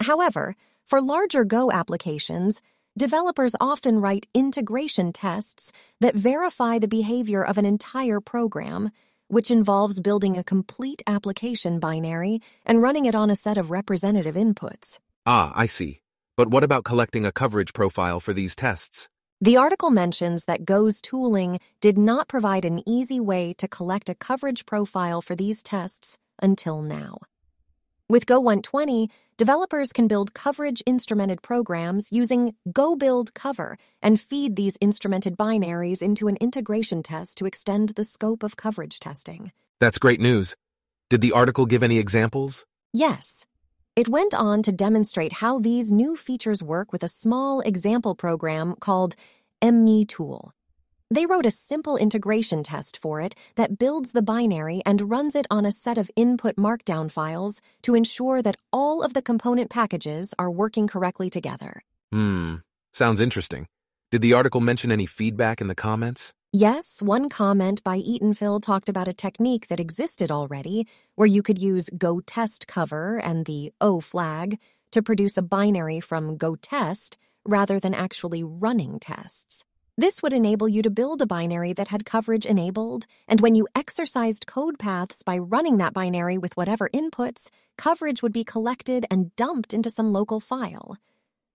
However, 0.00 0.54
for 0.86 1.00
larger 1.00 1.44
Go 1.44 1.70
applications, 1.70 2.60
developers 2.98 3.54
often 3.60 4.00
write 4.00 4.26
integration 4.34 5.12
tests 5.12 5.72
that 6.00 6.14
verify 6.14 6.78
the 6.78 6.88
behavior 6.88 7.42
of 7.42 7.58
an 7.58 7.64
entire 7.64 8.20
program, 8.20 8.90
which 9.28 9.50
involves 9.50 10.00
building 10.00 10.36
a 10.36 10.44
complete 10.44 11.02
application 11.06 11.78
binary 11.78 12.40
and 12.66 12.82
running 12.82 13.06
it 13.06 13.14
on 13.14 13.30
a 13.30 13.36
set 13.36 13.56
of 13.56 13.70
representative 13.70 14.34
inputs. 14.34 14.98
Ah, 15.24 15.52
I 15.54 15.66
see. 15.66 16.00
But 16.36 16.48
what 16.48 16.64
about 16.64 16.84
collecting 16.84 17.24
a 17.24 17.32
coverage 17.32 17.72
profile 17.72 18.20
for 18.20 18.32
these 18.32 18.54
tests? 18.54 19.08
The 19.40 19.56
article 19.56 19.90
mentions 19.90 20.44
that 20.44 20.64
Go's 20.64 21.00
tooling 21.00 21.58
did 21.80 21.98
not 21.98 22.28
provide 22.28 22.64
an 22.64 22.86
easy 22.88 23.18
way 23.18 23.54
to 23.54 23.66
collect 23.66 24.08
a 24.08 24.14
coverage 24.14 24.66
profile 24.66 25.20
for 25.20 25.34
these 25.34 25.62
tests 25.62 26.18
until 26.40 26.80
now. 26.80 27.18
With 28.08 28.26
Go 28.26 28.40
120, 28.40 29.10
developers 29.36 29.92
can 29.92 30.08
build 30.08 30.34
coverage 30.34 30.82
instrumented 30.86 31.40
programs 31.40 32.12
using 32.12 32.54
Go 32.72 32.96
Build 32.96 33.32
Cover 33.32 33.78
and 34.02 34.20
feed 34.20 34.56
these 34.56 34.76
instrumented 34.78 35.36
binaries 35.36 36.02
into 36.02 36.28
an 36.28 36.36
integration 36.40 37.02
test 37.02 37.38
to 37.38 37.46
extend 37.46 37.90
the 37.90 38.04
scope 38.04 38.42
of 38.42 38.56
coverage 38.56 39.00
testing. 39.00 39.52
That's 39.80 39.98
great 39.98 40.20
news. 40.20 40.56
Did 41.08 41.20
the 41.20 41.32
article 41.32 41.64
give 41.64 41.82
any 41.82 41.98
examples? 41.98 42.66
Yes. 42.92 43.46
It 43.94 44.08
went 44.08 44.34
on 44.34 44.62
to 44.62 44.72
demonstrate 44.72 45.34
how 45.34 45.58
these 45.58 45.92
new 45.92 46.16
features 46.16 46.62
work 46.62 46.92
with 46.92 47.02
a 47.02 47.08
small 47.08 47.60
example 47.60 48.14
program 48.14 48.74
called 48.80 49.16
ME 49.62 50.04
Tool. 50.06 50.52
They 51.12 51.26
wrote 51.26 51.44
a 51.44 51.50
simple 51.50 51.98
integration 51.98 52.62
test 52.62 52.96
for 52.96 53.20
it 53.20 53.34
that 53.56 53.78
builds 53.78 54.12
the 54.12 54.22
binary 54.22 54.80
and 54.86 55.10
runs 55.10 55.34
it 55.34 55.46
on 55.50 55.66
a 55.66 55.70
set 55.70 55.98
of 55.98 56.10
input 56.16 56.56
markdown 56.56 57.12
files 57.12 57.60
to 57.82 57.94
ensure 57.94 58.40
that 58.40 58.56
all 58.72 59.02
of 59.02 59.12
the 59.12 59.20
component 59.20 59.68
packages 59.68 60.32
are 60.38 60.50
working 60.50 60.86
correctly 60.86 61.28
together. 61.28 61.82
Hmm, 62.12 62.54
sounds 62.94 63.20
interesting. 63.20 63.66
Did 64.10 64.22
the 64.22 64.32
article 64.32 64.62
mention 64.62 64.90
any 64.90 65.04
feedback 65.04 65.60
in 65.60 65.68
the 65.68 65.74
comments? 65.74 66.32
Yes, 66.50 67.02
one 67.02 67.28
comment 67.28 67.84
by 67.84 67.98
Eatonville 67.98 68.62
talked 68.62 68.88
about 68.88 69.06
a 69.06 69.12
technique 69.12 69.68
that 69.68 69.80
existed 69.80 70.30
already 70.30 70.86
where 71.16 71.26
you 71.26 71.42
could 71.42 71.58
use 71.58 71.90
go 71.90 72.20
test 72.20 72.66
cover 72.66 73.18
and 73.18 73.44
the 73.44 73.70
O 73.82 74.00
flag 74.00 74.58
to 74.92 75.02
produce 75.02 75.36
a 75.36 75.42
binary 75.42 76.00
from 76.00 76.38
go 76.38 76.56
test 76.56 77.18
rather 77.44 77.78
than 77.78 77.92
actually 77.92 78.42
running 78.42 78.98
tests. 78.98 79.66
This 79.98 80.22
would 80.22 80.32
enable 80.32 80.70
you 80.70 80.80
to 80.82 80.90
build 80.90 81.20
a 81.20 81.26
binary 81.26 81.74
that 81.74 81.88
had 81.88 82.06
coverage 82.06 82.46
enabled, 82.46 83.04
and 83.28 83.42
when 83.42 83.54
you 83.54 83.68
exercised 83.74 84.46
code 84.46 84.78
paths 84.78 85.22
by 85.22 85.36
running 85.36 85.76
that 85.76 85.92
binary 85.92 86.38
with 86.38 86.56
whatever 86.56 86.88
inputs, 86.94 87.50
coverage 87.76 88.22
would 88.22 88.32
be 88.32 88.42
collected 88.42 89.04
and 89.10 89.36
dumped 89.36 89.74
into 89.74 89.90
some 89.90 90.10
local 90.10 90.40
file. 90.40 90.96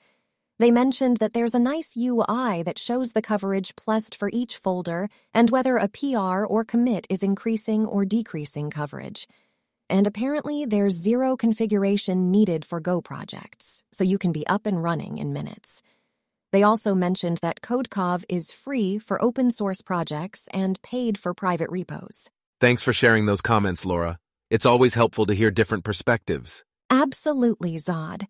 They 0.60 0.70
mentioned 0.70 1.16
that 1.22 1.32
there's 1.32 1.56
a 1.56 1.60
nice 1.60 1.96
UI 1.96 2.62
that 2.64 2.78
shows 2.78 3.14
the 3.14 3.22
coverage 3.22 3.74
plessed 3.78 4.16
for 4.16 4.30
each 4.34 4.58
folder 4.58 5.08
and 5.34 5.50
whether 5.50 5.78
a 5.78 5.88
PR 5.88 6.44
or 6.44 6.66
commit 6.66 7.08
is 7.10 7.24
increasing 7.24 7.86
or 7.86 8.04
decreasing 8.04 8.70
coverage. 8.70 9.30
And 9.90 10.06
apparently, 10.06 10.66
there's 10.66 10.96
zero 10.96 11.38
configuration 11.38 12.32
needed 12.32 12.66
for 12.66 12.82
Go 12.82 13.00
projects, 13.00 13.86
so 13.94 14.04
you 14.04 14.18
can 14.18 14.34
be 14.34 14.46
up 14.46 14.66
and 14.66 14.84
running 14.84 15.20
in 15.20 15.32
minutes. 15.32 15.82
They 16.52 16.64
also 16.64 16.94
mentioned 16.94 17.40
that 17.42 17.62
CodeCov 17.62 18.26
is 18.28 18.52
free 18.52 19.00
for 19.00 19.22
open 19.22 19.52
source 19.52 19.82
projects 19.82 20.50
and 20.54 20.82
paid 20.82 21.18
for 21.18 21.34
private 21.34 21.70
repos. 21.70 22.30
Thanks 22.60 22.84
for 22.84 22.94
sharing 22.94 23.26
those 23.26 23.42
comments, 23.42 23.86
Laura. 23.86 24.20
It's 24.50 24.66
always 24.66 24.94
helpful 24.94 25.26
to 25.28 25.34
hear 25.34 25.50
different 25.50 25.84
perspectives. 25.86 26.66
Absolutely, 26.90 27.76
Zod. 27.76 28.28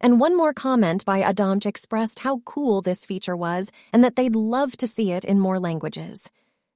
And 0.00 0.18
one 0.18 0.36
more 0.36 0.52
comment 0.52 1.04
by 1.04 1.22
Adamch 1.22 1.64
expressed 1.64 2.20
how 2.20 2.40
cool 2.44 2.82
this 2.82 3.04
feature 3.04 3.36
was 3.36 3.70
and 3.92 4.02
that 4.02 4.16
they'd 4.16 4.34
love 4.34 4.76
to 4.78 4.86
see 4.86 5.12
it 5.12 5.24
in 5.24 5.38
more 5.38 5.60
languages. 5.60 6.28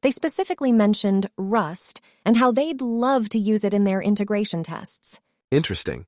They 0.03 0.11
specifically 0.13 0.71
mentioned 0.71 1.29
Rust 1.37 2.03
and 2.25 2.37
how 2.37 2.53
they'd 2.53 2.83
love 2.83 3.31
to 3.31 3.39
use 3.39 3.65
it 3.65 3.75
in 3.75 3.85
their 3.85 4.01
integration 4.01 4.63
tests. 4.63 5.21
Interesting. 5.51 6.07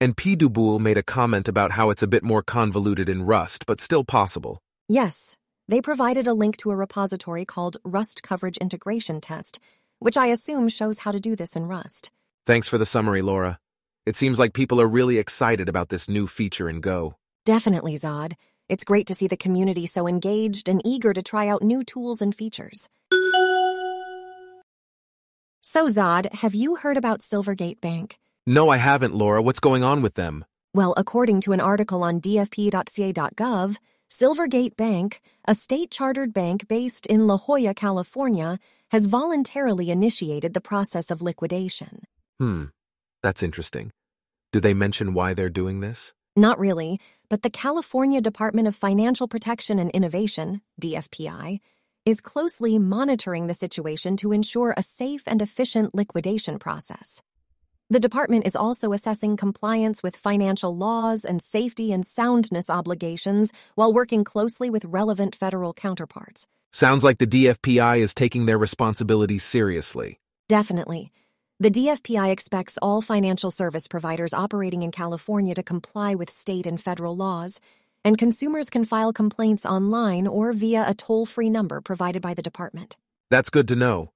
And 0.00 0.16
P. 0.16 0.36
Duboul 0.36 0.78
made 0.78 0.96
a 0.96 1.02
comment 1.02 1.48
about 1.48 1.72
how 1.72 1.90
it's 1.90 2.04
a 2.04 2.06
bit 2.06 2.22
more 2.22 2.42
convoluted 2.42 3.08
in 3.08 3.24
Rust, 3.24 3.66
but 3.66 3.80
still 3.80 4.04
possible. 4.04 4.60
Yes, 4.88 5.36
they 5.66 5.82
provided 5.82 6.28
a 6.28 6.34
link 6.34 6.56
to 6.58 6.70
a 6.70 6.76
repository 6.76 7.44
called 7.44 7.78
Rust 7.84 8.22
Coverage 8.22 8.58
Integration 8.58 9.20
Test, 9.20 9.58
which 9.98 10.16
I 10.16 10.28
assume 10.28 10.68
shows 10.68 10.98
how 10.98 11.10
to 11.10 11.18
do 11.18 11.34
this 11.34 11.56
in 11.56 11.66
Rust. 11.66 12.12
Thanks 12.46 12.68
for 12.68 12.78
the 12.78 12.86
summary, 12.86 13.22
Laura. 13.22 13.58
It 14.06 14.14
seems 14.14 14.38
like 14.38 14.54
people 14.54 14.80
are 14.80 14.86
really 14.86 15.18
excited 15.18 15.68
about 15.68 15.88
this 15.88 16.08
new 16.08 16.28
feature 16.28 16.70
in 16.70 16.80
Go. 16.80 17.16
Definitely, 17.44 17.96
Zod. 17.96 18.34
It's 18.68 18.84
great 18.84 19.08
to 19.08 19.14
see 19.14 19.26
the 19.26 19.36
community 19.36 19.86
so 19.86 20.06
engaged 20.06 20.68
and 20.68 20.80
eager 20.84 21.12
to 21.12 21.22
try 21.22 21.48
out 21.48 21.62
new 21.62 21.82
tools 21.82 22.22
and 22.22 22.34
features. 22.34 22.88
So, 25.60 25.88
Zod, 25.88 26.32
have 26.34 26.54
you 26.54 26.76
heard 26.76 26.96
about 26.96 27.20
Silvergate 27.20 27.80
Bank? 27.80 28.18
No, 28.48 28.70
I 28.70 28.78
haven't, 28.78 29.14
Laura. 29.14 29.42
What's 29.42 29.60
going 29.60 29.84
on 29.84 30.00
with 30.00 30.14
them? 30.14 30.42
Well, 30.72 30.94
according 30.96 31.42
to 31.42 31.52
an 31.52 31.60
article 31.60 32.02
on 32.02 32.18
dfp.ca.gov, 32.18 33.76
Silvergate 34.10 34.74
Bank, 34.74 35.20
a 35.46 35.54
state 35.54 35.90
chartered 35.90 36.32
bank 36.32 36.66
based 36.66 37.04
in 37.04 37.26
La 37.26 37.36
Jolla, 37.36 37.74
California, 37.74 38.58
has 38.90 39.04
voluntarily 39.04 39.90
initiated 39.90 40.54
the 40.54 40.62
process 40.62 41.10
of 41.10 41.20
liquidation. 41.20 42.04
Hmm, 42.38 42.64
that's 43.22 43.42
interesting. 43.42 43.90
Do 44.50 44.60
they 44.60 44.72
mention 44.72 45.12
why 45.12 45.34
they're 45.34 45.50
doing 45.50 45.80
this? 45.80 46.14
Not 46.34 46.58
really, 46.58 47.00
but 47.28 47.42
the 47.42 47.50
California 47.50 48.22
Department 48.22 48.66
of 48.66 48.74
Financial 48.74 49.28
Protection 49.28 49.78
and 49.78 49.90
Innovation, 49.90 50.62
DFPI, 50.80 51.60
is 52.06 52.22
closely 52.22 52.78
monitoring 52.78 53.46
the 53.46 53.52
situation 53.52 54.16
to 54.16 54.32
ensure 54.32 54.72
a 54.74 54.82
safe 54.82 55.24
and 55.26 55.42
efficient 55.42 55.94
liquidation 55.94 56.58
process. 56.58 57.20
The 57.90 58.00
department 58.00 58.46
is 58.46 58.54
also 58.54 58.92
assessing 58.92 59.38
compliance 59.38 60.02
with 60.02 60.14
financial 60.14 60.76
laws 60.76 61.24
and 61.24 61.40
safety 61.40 61.90
and 61.90 62.04
soundness 62.04 62.68
obligations 62.68 63.50
while 63.76 63.94
working 63.94 64.24
closely 64.24 64.68
with 64.68 64.84
relevant 64.84 65.34
federal 65.34 65.72
counterparts. 65.72 66.46
Sounds 66.70 67.02
like 67.02 67.16
the 67.16 67.26
DFPI 67.26 68.00
is 68.00 68.14
taking 68.14 68.44
their 68.44 68.58
responsibilities 68.58 69.42
seriously. 69.42 70.20
Definitely. 70.48 71.12
The 71.60 71.70
DFPI 71.70 72.30
expects 72.30 72.76
all 72.82 73.00
financial 73.00 73.50
service 73.50 73.88
providers 73.88 74.34
operating 74.34 74.82
in 74.82 74.90
California 74.90 75.54
to 75.54 75.62
comply 75.62 76.14
with 76.14 76.28
state 76.28 76.66
and 76.66 76.78
federal 76.78 77.16
laws, 77.16 77.58
and 78.04 78.18
consumers 78.18 78.68
can 78.68 78.84
file 78.84 79.14
complaints 79.14 79.64
online 79.64 80.26
or 80.26 80.52
via 80.52 80.84
a 80.86 80.92
toll 80.92 81.24
free 81.24 81.48
number 81.48 81.80
provided 81.80 82.20
by 82.20 82.34
the 82.34 82.42
department. 82.42 82.98
That's 83.30 83.48
good 83.48 83.66
to 83.68 83.76
know. 83.76 84.10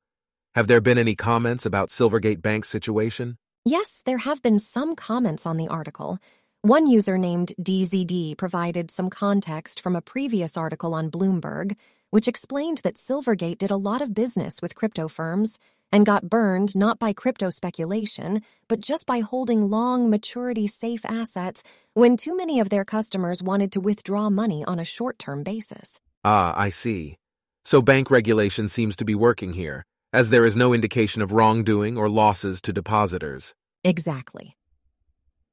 Have 0.55 0.67
there 0.67 0.83
been 0.83 0.99
any 0.99 1.15
comments 1.15 1.65
about 1.65 1.89
Silvergate 1.89 2.43
Bank's 2.43 2.69
situation? 2.69 3.39
Yes, 3.65 4.03
there 4.05 4.19
have 4.19 4.43
been 4.43 4.59
some 4.59 4.97
comments 4.97 5.47
on 5.47 5.57
the 5.57 5.69
article. 5.69 6.19
One 6.63 6.89
user 6.89 7.17
named 7.17 7.53
DZD 7.63 8.37
provided 8.37 8.91
some 8.91 9.09
context 9.09 9.81
from 9.81 9.95
a 9.95 10.03
previous 10.03 10.57
article 10.57 10.95
on 10.95 11.13
Bloomberg, 11.13 11.77
which 12.11 12.27
explained 12.27 12.79
that 12.79 12.97
Silvergate 12.97 13.59
did 13.59 13.71
a 13.71 13.77
lot 13.77 14.03
of 14.03 14.15
business 14.15 14.61
with 14.61 14.75
crypto 14.75 15.07
firms 15.07 15.61
and 15.93 16.05
got 16.05 16.29
burned 16.29 16.75
not 16.75 16.99
by 16.99 17.13
crypto 17.13 17.51
speculation, 17.51 18.43
but 18.67 18.81
just 18.81 19.07
by 19.07 19.21
holding 19.21 19.71
long 19.71 20.11
maturity 20.11 20.67
safe 20.67 21.05
assets 21.05 21.63
when 21.95 22.17
too 22.17 22.37
many 22.37 22.59
of 22.59 22.69
their 22.69 22.85
customers 22.85 23.45
wanted 23.45 23.71
to 23.71 23.81
withdraw 23.81 24.29
money 24.29 24.65
on 24.65 24.81
a 24.81 24.85
short 24.85 25.21
term 25.21 25.45
basis. 25.45 26.01
Ah, 26.25 26.53
I 26.57 26.71
see. 26.71 27.15
So 27.65 27.81
bank 27.81 28.11
regulation 28.11 28.67
seems 28.67 28.97
to 28.97 29.05
be 29.05 29.15
working 29.15 29.53
here 29.53 29.85
as 30.13 30.31
there 30.31 30.45
is 30.45 30.57
no 30.57 30.73
indication 30.75 31.23
of 31.23 31.33
wrongdoing 31.33 31.97
or 31.97 32.09
losses 32.09 32.61
to 32.63 32.73
depositors. 32.73 33.55
Exactly. 33.85 34.57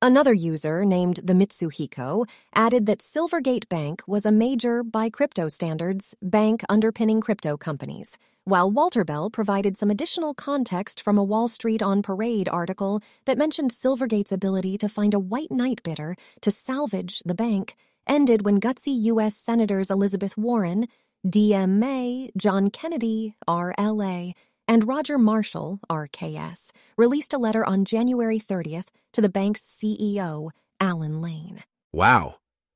Another 0.02 0.34
user, 0.34 0.86
named 0.86 1.20
the 1.24 1.34
Mitsuhiko, 1.34 2.26
added 2.56 2.86
that 2.86 3.00
Silvergate 3.00 3.68
Bank 3.68 4.02
was 4.08 4.26
a 4.26 4.32
major, 4.32 4.82
by 4.82 5.10
crypto 5.10 5.50
standards, 5.50 6.16
bank 6.22 6.64
underpinning 6.70 7.20
crypto 7.20 7.58
companies, 7.58 8.18
while 8.46 8.72
Walter 8.72 9.04
Bell 9.04 9.30
provided 9.30 9.76
some 9.76 9.92
additional 9.92 10.34
context 10.34 11.02
from 11.02 11.18
a 11.18 11.24
Wall 11.24 11.50
Street 11.50 11.82
on 11.82 12.02
Parade 12.02 12.48
article 12.48 13.02
that 13.26 13.38
mentioned 13.38 13.72
Silvergate's 13.72 14.32
ability 14.32 14.78
to 14.78 14.88
find 14.88 15.14
a 15.14 15.20
white 15.20 15.52
knight 15.52 15.84
bidder 15.84 16.16
to 16.42 16.50
salvage 16.50 17.22
the 17.26 17.36
bank 17.36 17.76
ended 18.08 18.44
when 18.44 18.60
gutsy 18.60 19.00
U.S. 19.04 19.36
Senators 19.36 19.92
Elizabeth 19.92 20.38
Warren, 20.38 20.88
D.M. 21.30 21.80
May, 21.80 22.32
John 22.38 22.70
Kennedy, 22.70 23.36
RLA, 23.48 24.34
and 24.70 24.88
Roger 24.88 25.18
Marshall, 25.18 25.80
RKS, 25.90 26.72
released 26.96 27.34
a 27.34 27.40
letter 27.40 27.66
on 27.66 27.86
January 27.86 28.40
30th 28.40 28.86
to 29.14 29.20
the 29.20 29.28
bank's 29.28 29.62
CEO, 29.62 30.52
Alan 30.80 31.22
Lane. 31.22 31.64
Wow. 31.92 32.36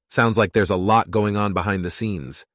Sounds 0.10 0.36
like 0.36 0.53
there's 0.53 0.71
a 0.71 0.75
lot 0.75 1.12
going 1.12 1.38
on 1.38 1.53
behind 1.53 1.86
the 1.86 1.91
scenes. 1.91 2.47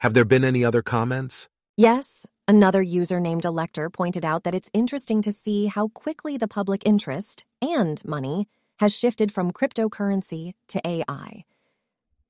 Have 0.00 0.12
there 0.12 0.24
been 0.24 0.44
any 0.44 0.64
other 0.64 0.82
comments? 0.82 1.48
Yes, 1.76 2.26
another 2.48 2.82
user 2.82 3.20
named 3.20 3.44
Elector 3.44 3.90
pointed 3.90 4.24
out 4.24 4.42
that 4.42 4.56
it's 4.56 4.70
interesting 4.74 5.22
to 5.22 5.30
see 5.30 5.66
how 5.66 5.86
quickly 5.86 6.36
the 6.36 6.48
public 6.48 6.82
interest 6.84 7.44
and 7.62 8.04
money 8.04 8.48
has 8.80 8.92
shifted 8.92 9.30
from 9.30 9.52
cryptocurrency 9.52 10.54
to 10.66 10.80
AI. 10.84 11.44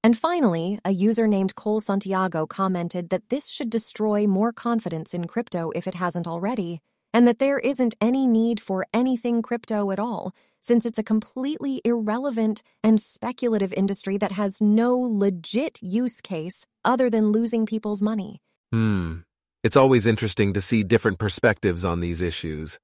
And 0.03 0.17
finally, 0.17 0.79
a 0.85 0.93
user 0.93 1.29
named 1.29 1.55
Cole 1.55 1.81
Santiago 1.81 2.47
commented 2.47 3.11
that 3.11 3.29
this 3.29 3.49
should 3.49 3.69
destroy 3.69 4.27
more 4.27 4.53
confidence 4.53 5.13
in 5.13 5.27
crypto 5.27 5.71
if 5.75 5.87
it 5.87 5.95
hasn't 5.95 6.27
already, 6.27 6.81
and 7.13 7.29
that 7.29 7.39
there 7.39 7.59
isn't 7.59 7.97
any 8.01 8.27
need 8.27 8.61
for 8.61 8.87
anything 8.95 9.43
crypto 9.43 9.91
at 9.91 9.99
all, 9.99 10.33
since 10.63 10.87
it's 10.87 10.99
a 10.99 11.03
completely 11.03 11.83
irrelevant 11.85 12.63
and 12.83 12.99
speculative 12.99 13.75
industry 13.75 14.17
that 14.17 14.33
has 14.33 14.61
no 14.61 14.97
legit 14.97 15.79
use 15.83 16.23
case 16.23 16.65
other 16.83 17.11
than 17.11 17.33
losing 17.33 17.67
people's 17.67 18.01
money. 18.01 18.41
Hmm. 18.73 19.19
It's 19.63 19.77
always 19.77 20.07
interesting 20.07 20.55
to 20.55 20.63
see 20.63 20.83
different 20.83 21.19
perspectives 21.19 21.85
on 21.85 22.01
these 22.01 22.23
issues. 22.23 22.79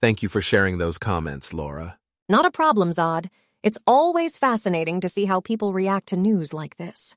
Thank 0.00 0.22
you 0.22 0.28
for 0.28 0.40
sharing 0.40 0.78
those 0.78 0.98
comments, 0.98 1.52
Laura. 1.52 1.98
Not 2.28 2.46
a 2.46 2.52
problem, 2.52 2.90
Zod. 2.90 3.26
It's 3.62 3.78
always 3.86 4.36
fascinating 4.36 5.00
to 5.00 5.08
see 5.08 5.24
how 5.24 5.40
people 5.40 5.72
react 5.72 6.08
to 6.08 6.16
news 6.16 6.52
like 6.52 6.76
this. 6.76 7.16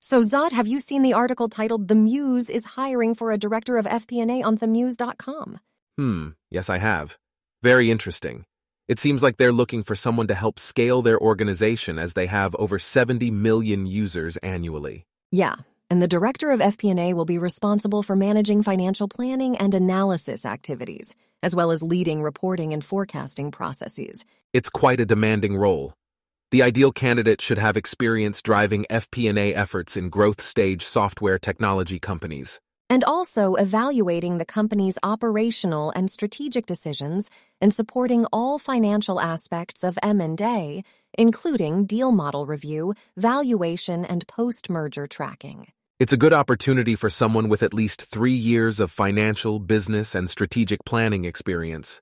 So, 0.00 0.22
Zod, 0.22 0.50
have 0.52 0.66
you 0.66 0.80
seen 0.80 1.02
the 1.02 1.12
article 1.12 1.48
titled 1.48 1.86
The 1.86 1.94
Muse 1.94 2.50
is 2.50 2.64
hiring 2.64 3.14
for 3.14 3.30
a 3.30 3.38
director 3.38 3.76
of 3.76 3.84
FP&A 3.84 4.42
on 4.42 4.58
themuse.com? 4.58 5.60
Hmm, 5.96 6.28
yes, 6.50 6.68
I 6.68 6.78
have. 6.78 7.16
Very 7.62 7.90
interesting. 7.90 8.44
It 8.88 8.98
seems 8.98 9.22
like 9.22 9.36
they're 9.36 9.52
looking 9.52 9.84
for 9.84 9.94
someone 9.94 10.26
to 10.28 10.34
help 10.34 10.58
scale 10.58 11.00
their 11.00 11.20
organization 11.20 11.96
as 11.98 12.14
they 12.14 12.26
have 12.26 12.56
over 12.56 12.78
70 12.78 13.30
million 13.30 13.86
users 13.86 14.36
annually. 14.38 15.04
Yeah, 15.30 15.56
and 15.90 16.00
the 16.00 16.08
director 16.08 16.50
of 16.52 16.60
FP&A 16.60 17.12
will 17.14 17.24
be 17.24 17.36
responsible 17.36 18.02
for 18.02 18.14
managing 18.16 18.62
financial 18.62 19.08
planning 19.08 19.56
and 19.56 19.74
analysis 19.74 20.46
activities, 20.46 21.14
as 21.42 21.54
well 21.54 21.72
as 21.72 21.82
leading 21.82 22.22
reporting 22.22 22.72
and 22.72 22.84
forecasting 22.84 23.50
processes. 23.50 24.24
It's 24.52 24.70
quite 24.70 25.00
a 25.00 25.04
demanding 25.04 25.56
role. 25.56 25.92
The 26.52 26.62
ideal 26.62 26.92
candidate 26.92 27.40
should 27.40 27.58
have 27.58 27.76
experience 27.76 28.40
driving 28.42 28.86
FP&A 28.90 29.54
efforts 29.54 29.96
in 29.96 30.08
growth 30.08 30.40
stage 30.40 30.82
software 30.82 31.38
technology 31.38 31.98
companies. 31.98 32.60
and 32.90 33.04
also 33.04 33.54
evaluating 33.54 34.38
the 34.38 34.44
company's 34.44 34.98
operational 35.04 35.92
and 35.92 36.10
strategic 36.10 36.66
decisions 36.66 37.30
and 37.60 37.72
supporting 37.72 38.26
all 38.32 38.58
financial 38.58 39.20
aspects 39.20 39.84
of 39.84 39.96
M&A, 40.02 40.82
including 41.16 41.86
deal 41.86 42.10
model 42.10 42.46
review, 42.46 42.92
valuation, 43.16 44.04
and 44.04 44.26
post-merger 44.26 45.06
tracking. 45.06 45.68
It's 46.00 46.14
a 46.14 46.16
good 46.16 46.32
opportunity 46.32 46.94
for 46.94 47.10
someone 47.10 47.50
with 47.50 47.62
at 47.62 47.74
least 47.74 48.00
three 48.00 48.32
years 48.32 48.80
of 48.80 48.90
financial, 48.90 49.58
business, 49.58 50.14
and 50.14 50.30
strategic 50.30 50.82
planning 50.86 51.26
experience. 51.26 52.00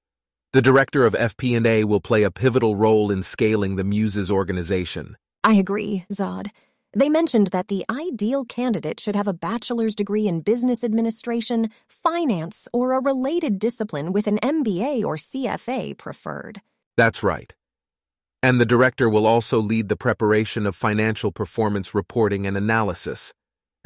The 0.52 0.62
director 0.62 1.04
of 1.04 1.14
FP&A 1.14 1.82
will 1.82 2.00
play 2.00 2.22
a 2.22 2.30
pivotal 2.30 2.76
role 2.76 3.10
in 3.10 3.24
scaling 3.24 3.74
the 3.74 3.82
Muses 3.82 4.30
organization. 4.30 5.16
I 5.42 5.54
agree, 5.54 6.04
Zod. 6.12 6.46
They 6.94 7.08
mentioned 7.08 7.48
that 7.48 7.66
the 7.66 7.84
ideal 7.90 8.44
candidate 8.44 9.00
should 9.00 9.16
have 9.16 9.26
a 9.26 9.32
bachelor's 9.32 9.96
degree 9.96 10.28
in 10.28 10.42
business 10.42 10.84
administration, 10.84 11.68
finance, 11.88 12.68
or 12.72 12.92
a 12.92 13.00
related 13.00 13.58
discipline 13.58 14.12
with 14.12 14.28
an 14.28 14.38
MBA 14.44 15.02
or 15.04 15.16
CFA 15.16 15.98
preferred. 15.98 16.60
That's 16.96 17.24
right. 17.24 17.52
And 18.44 18.60
the 18.60 18.64
director 18.64 19.08
will 19.08 19.26
also 19.26 19.58
lead 19.58 19.88
the 19.88 19.96
preparation 19.96 20.66
of 20.66 20.76
financial 20.76 21.32
performance 21.32 21.96
reporting 21.96 22.46
and 22.46 22.56
analysis, 22.56 23.34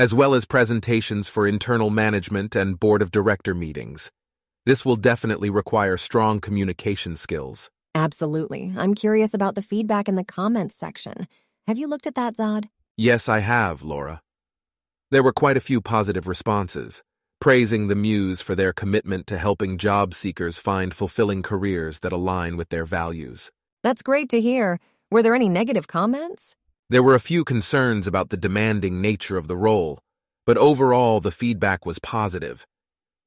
as 0.02 0.12
well 0.12 0.34
as 0.34 0.44
presentations 0.44 1.28
for 1.28 1.46
internal 1.46 1.88
management 1.88 2.56
and 2.56 2.80
board 2.80 3.02
of 3.02 3.12
director 3.12 3.54
meetings. 3.54 4.10
This 4.66 4.84
will 4.84 4.96
definitely 4.96 5.48
require 5.48 5.96
strong 5.96 6.40
communication 6.40 7.14
skills. 7.14 7.70
Absolutely. 7.94 8.72
I'm 8.76 8.96
curious 8.96 9.32
about 9.32 9.54
the 9.54 9.62
feedback 9.62 10.08
in 10.08 10.16
the 10.16 10.24
comments 10.24 10.74
section. 10.74 11.28
Have 11.68 11.78
you 11.78 11.86
looked 11.86 12.08
at 12.08 12.16
that, 12.16 12.34
Zod? 12.34 12.64
Yes, 12.96 13.28
I 13.28 13.38
have, 13.38 13.84
Laura. 13.84 14.22
There 15.12 15.22
were 15.22 15.32
quite 15.32 15.56
a 15.56 15.66
few 15.68 15.80
positive 15.80 16.26
responses, 16.26 17.04
praising 17.40 17.86
the 17.86 17.94
Muse 17.94 18.40
for 18.40 18.56
their 18.56 18.72
commitment 18.72 19.28
to 19.28 19.38
helping 19.38 19.78
job 19.78 20.14
seekers 20.14 20.58
find 20.58 20.92
fulfilling 20.92 21.44
careers 21.44 22.00
that 22.00 22.12
align 22.12 22.56
with 22.56 22.70
their 22.70 22.86
values. 22.86 23.52
That's 23.84 24.02
great 24.02 24.30
to 24.30 24.40
hear. 24.40 24.80
Were 25.12 25.22
there 25.22 25.36
any 25.36 25.48
negative 25.48 25.86
comments? 25.86 26.56
There 26.92 27.02
were 27.02 27.14
a 27.14 27.20
few 27.20 27.42
concerns 27.42 28.06
about 28.06 28.28
the 28.28 28.36
demanding 28.36 29.00
nature 29.00 29.38
of 29.38 29.48
the 29.48 29.56
role, 29.56 29.98
but 30.44 30.58
overall 30.58 31.20
the 31.20 31.30
feedback 31.30 31.86
was 31.86 31.98
positive. 31.98 32.66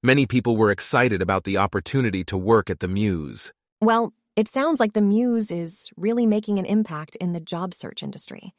Many 0.03 0.27
people 0.27 0.55
were 0.55 0.69
excited 0.69 1.19
about 1.19 1.45
the 1.45 1.57
opportunity 1.57 2.23
to 2.25 2.37
work 2.37 2.69
at 2.69 2.79
the 2.79 2.87
Muse. 2.87 3.51
Well, 3.81 4.13
it 4.35 4.47
sounds 4.47 4.79
like 4.79 4.93
the 4.93 5.01
Muse 5.01 5.49
is 5.49 5.89
really 5.97 6.27
making 6.27 6.59
an 6.59 6.67
impact 6.67 7.15
in 7.15 7.33
the 7.33 7.39
job 7.39 7.73
search 7.73 8.03
industry. 8.03 8.53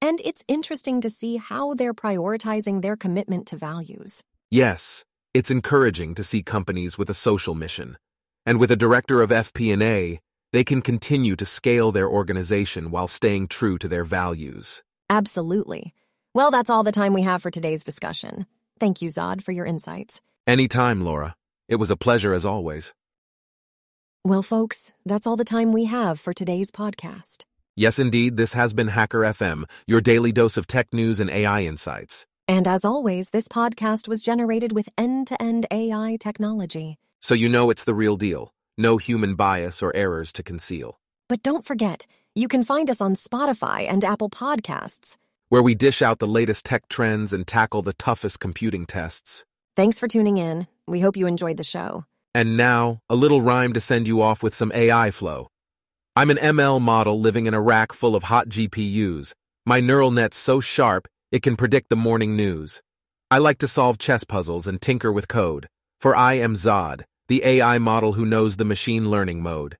And 0.00 0.20
it's 0.24 0.44
interesting 0.46 1.00
to 1.00 1.10
see 1.10 1.38
how 1.38 1.74
they're 1.74 1.92
prioritizing 1.92 2.82
their 2.82 2.94
commitment 2.94 3.48
to 3.48 3.56
values. 3.56 4.22
Yes, 4.48 5.04
it's 5.34 5.50
encouraging 5.50 6.14
to 6.14 6.22
see 6.22 6.44
companies 6.44 6.96
with 6.96 7.10
a 7.10 7.14
social 7.14 7.56
mission. 7.56 7.96
And 8.46 8.60
with 8.60 8.70
a 8.70 8.76
director 8.76 9.22
of 9.22 9.30
FP&A, 9.30 10.20
they 10.52 10.64
can 10.64 10.82
continue 10.82 11.36
to 11.36 11.44
scale 11.44 11.92
their 11.92 12.08
organization 12.08 12.90
while 12.90 13.08
staying 13.08 13.48
true 13.48 13.78
to 13.78 13.88
their 13.88 14.04
values. 14.04 14.82
Absolutely. 15.10 15.94
Well, 16.34 16.50
that's 16.50 16.70
all 16.70 16.82
the 16.82 16.92
time 16.92 17.12
we 17.12 17.22
have 17.22 17.42
for 17.42 17.50
today's 17.50 17.84
discussion. 17.84 18.46
Thank 18.80 19.02
you, 19.02 19.08
Zod, 19.08 19.42
for 19.42 19.52
your 19.52 19.66
insights. 19.66 20.20
Anytime, 20.46 21.04
Laura. 21.04 21.34
It 21.68 21.76
was 21.76 21.90
a 21.90 21.96
pleasure 21.96 22.34
as 22.34 22.44
always. 22.44 22.94
Well, 24.24 24.42
folks, 24.42 24.92
that's 25.04 25.26
all 25.26 25.36
the 25.36 25.44
time 25.44 25.72
we 25.72 25.86
have 25.86 26.20
for 26.20 26.32
today's 26.32 26.70
podcast. 26.70 27.44
Yes, 27.74 27.98
indeed, 27.98 28.36
this 28.36 28.52
has 28.52 28.74
been 28.74 28.88
Hacker 28.88 29.20
FM, 29.20 29.64
your 29.86 30.00
daily 30.00 30.32
dose 30.32 30.56
of 30.56 30.66
tech 30.66 30.92
news 30.92 31.20
and 31.20 31.30
AI 31.30 31.62
insights. 31.62 32.26
And 32.46 32.68
as 32.68 32.84
always, 32.84 33.30
this 33.30 33.48
podcast 33.48 34.08
was 34.08 34.20
generated 34.20 34.72
with 34.72 34.88
end 34.98 35.28
to 35.28 35.40
end 35.40 35.66
AI 35.70 36.18
technology. 36.20 36.98
So 37.20 37.34
you 37.34 37.48
know 37.48 37.70
it's 37.70 37.84
the 37.84 37.94
real 37.94 38.16
deal. 38.16 38.52
No 38.82 38.96
human 38.96 39.36
bias 39.36 39.80
or 39.80 39.94
errors 39.94 40.32
to 40.32 40.42
conceal. 40.42 40.98
But 41.28 41.44
don't 41.44 41.64
forget, 41.64 42.04
you 42.34 42.48
can 42.48 42.64
find 42.64 42.90
us 42.90 43.00
on 43.00 43.14
Spotify 43.14 43.86
and 43.88 44.04
Apple 44.04 44.28
Podcasts, 44.28 45.16
where 45.50 45.62
we 45.62 45.76
dish 45.76 46.02
out 46.02 46.18
the 46.18 46.26
latest 46.26 46.64
tech 46.64 46.88
trends 46.88 47.32
and 47.32 47.46
tackle 47.46 47.82
the 47.82 47.92
toughest 47.92 48.40
computing 48.40 48.84
tests. 48.84 49.44
Thanks 49.76 50.00
for 50.00 50.08
tuning 50.08 50.36
in. 50.36 50.66
We 50.88 50.98
hope 50.98 51.16
you 51.16 51.28
enjoyed 51.28 51.58
the 51.58 51.62
show. 51.62 52.06
And 52.34 52.56
now, 52.56 53.00
a 53.08 53.14
little 53.14 53.40
rhyme 53.40 53.72
to 53.74 53.80
send 53.80 54.08
you 54.08 54.20
off 54.20 54.42
with 54.42 54.52
some 54.52 54.72
AI 54.74 55.12
flow. 55.12 55.46
I'm 56.16 56.30
an 56.30 56.38
ML 56.38 56.80
model 56.80 57.20
living 57.20 57.46
in 57.46 57.54
a 57.54 57.60
rack 57.60 57.92
full 57.92 58.16
of 58.16 58.24
hot 58.24 58.48
GPUs. 58.48 59.32
My 59.64 59.78
neural 59.78 60.10
net's 60.10 60.36
so 60.36 60.58
sharp, 60.58 61.06
it 61.30 61.44
can 61.44 61.54
predict 61.54 61.88
the 61.88 61.94
morning 61.94 62.34
news. 62.34 62.82
I 63.30 63.38
like 63.38 63.58
to 63.58 63.68
solve 63.68 63.98
chess 63.98 64.24
puzzles 64.24 64.66
and 64.66 64.80
tinker 64.80 65.12
with 65.12 65.28
code, 65.28 65.68
for 66.00 66.16
I 66.16 66.32
am 66.32 66.54
Zod, 66.54 67.04
the 67.32 67.42
AI 67.46 67.78
model 67.78 68.12
who 68.12 68.26
knows 68.26 68.58
the 68.58 68.64
machine 68.66 69.10
learning 69.10 69.42
mode. 69.42 69.78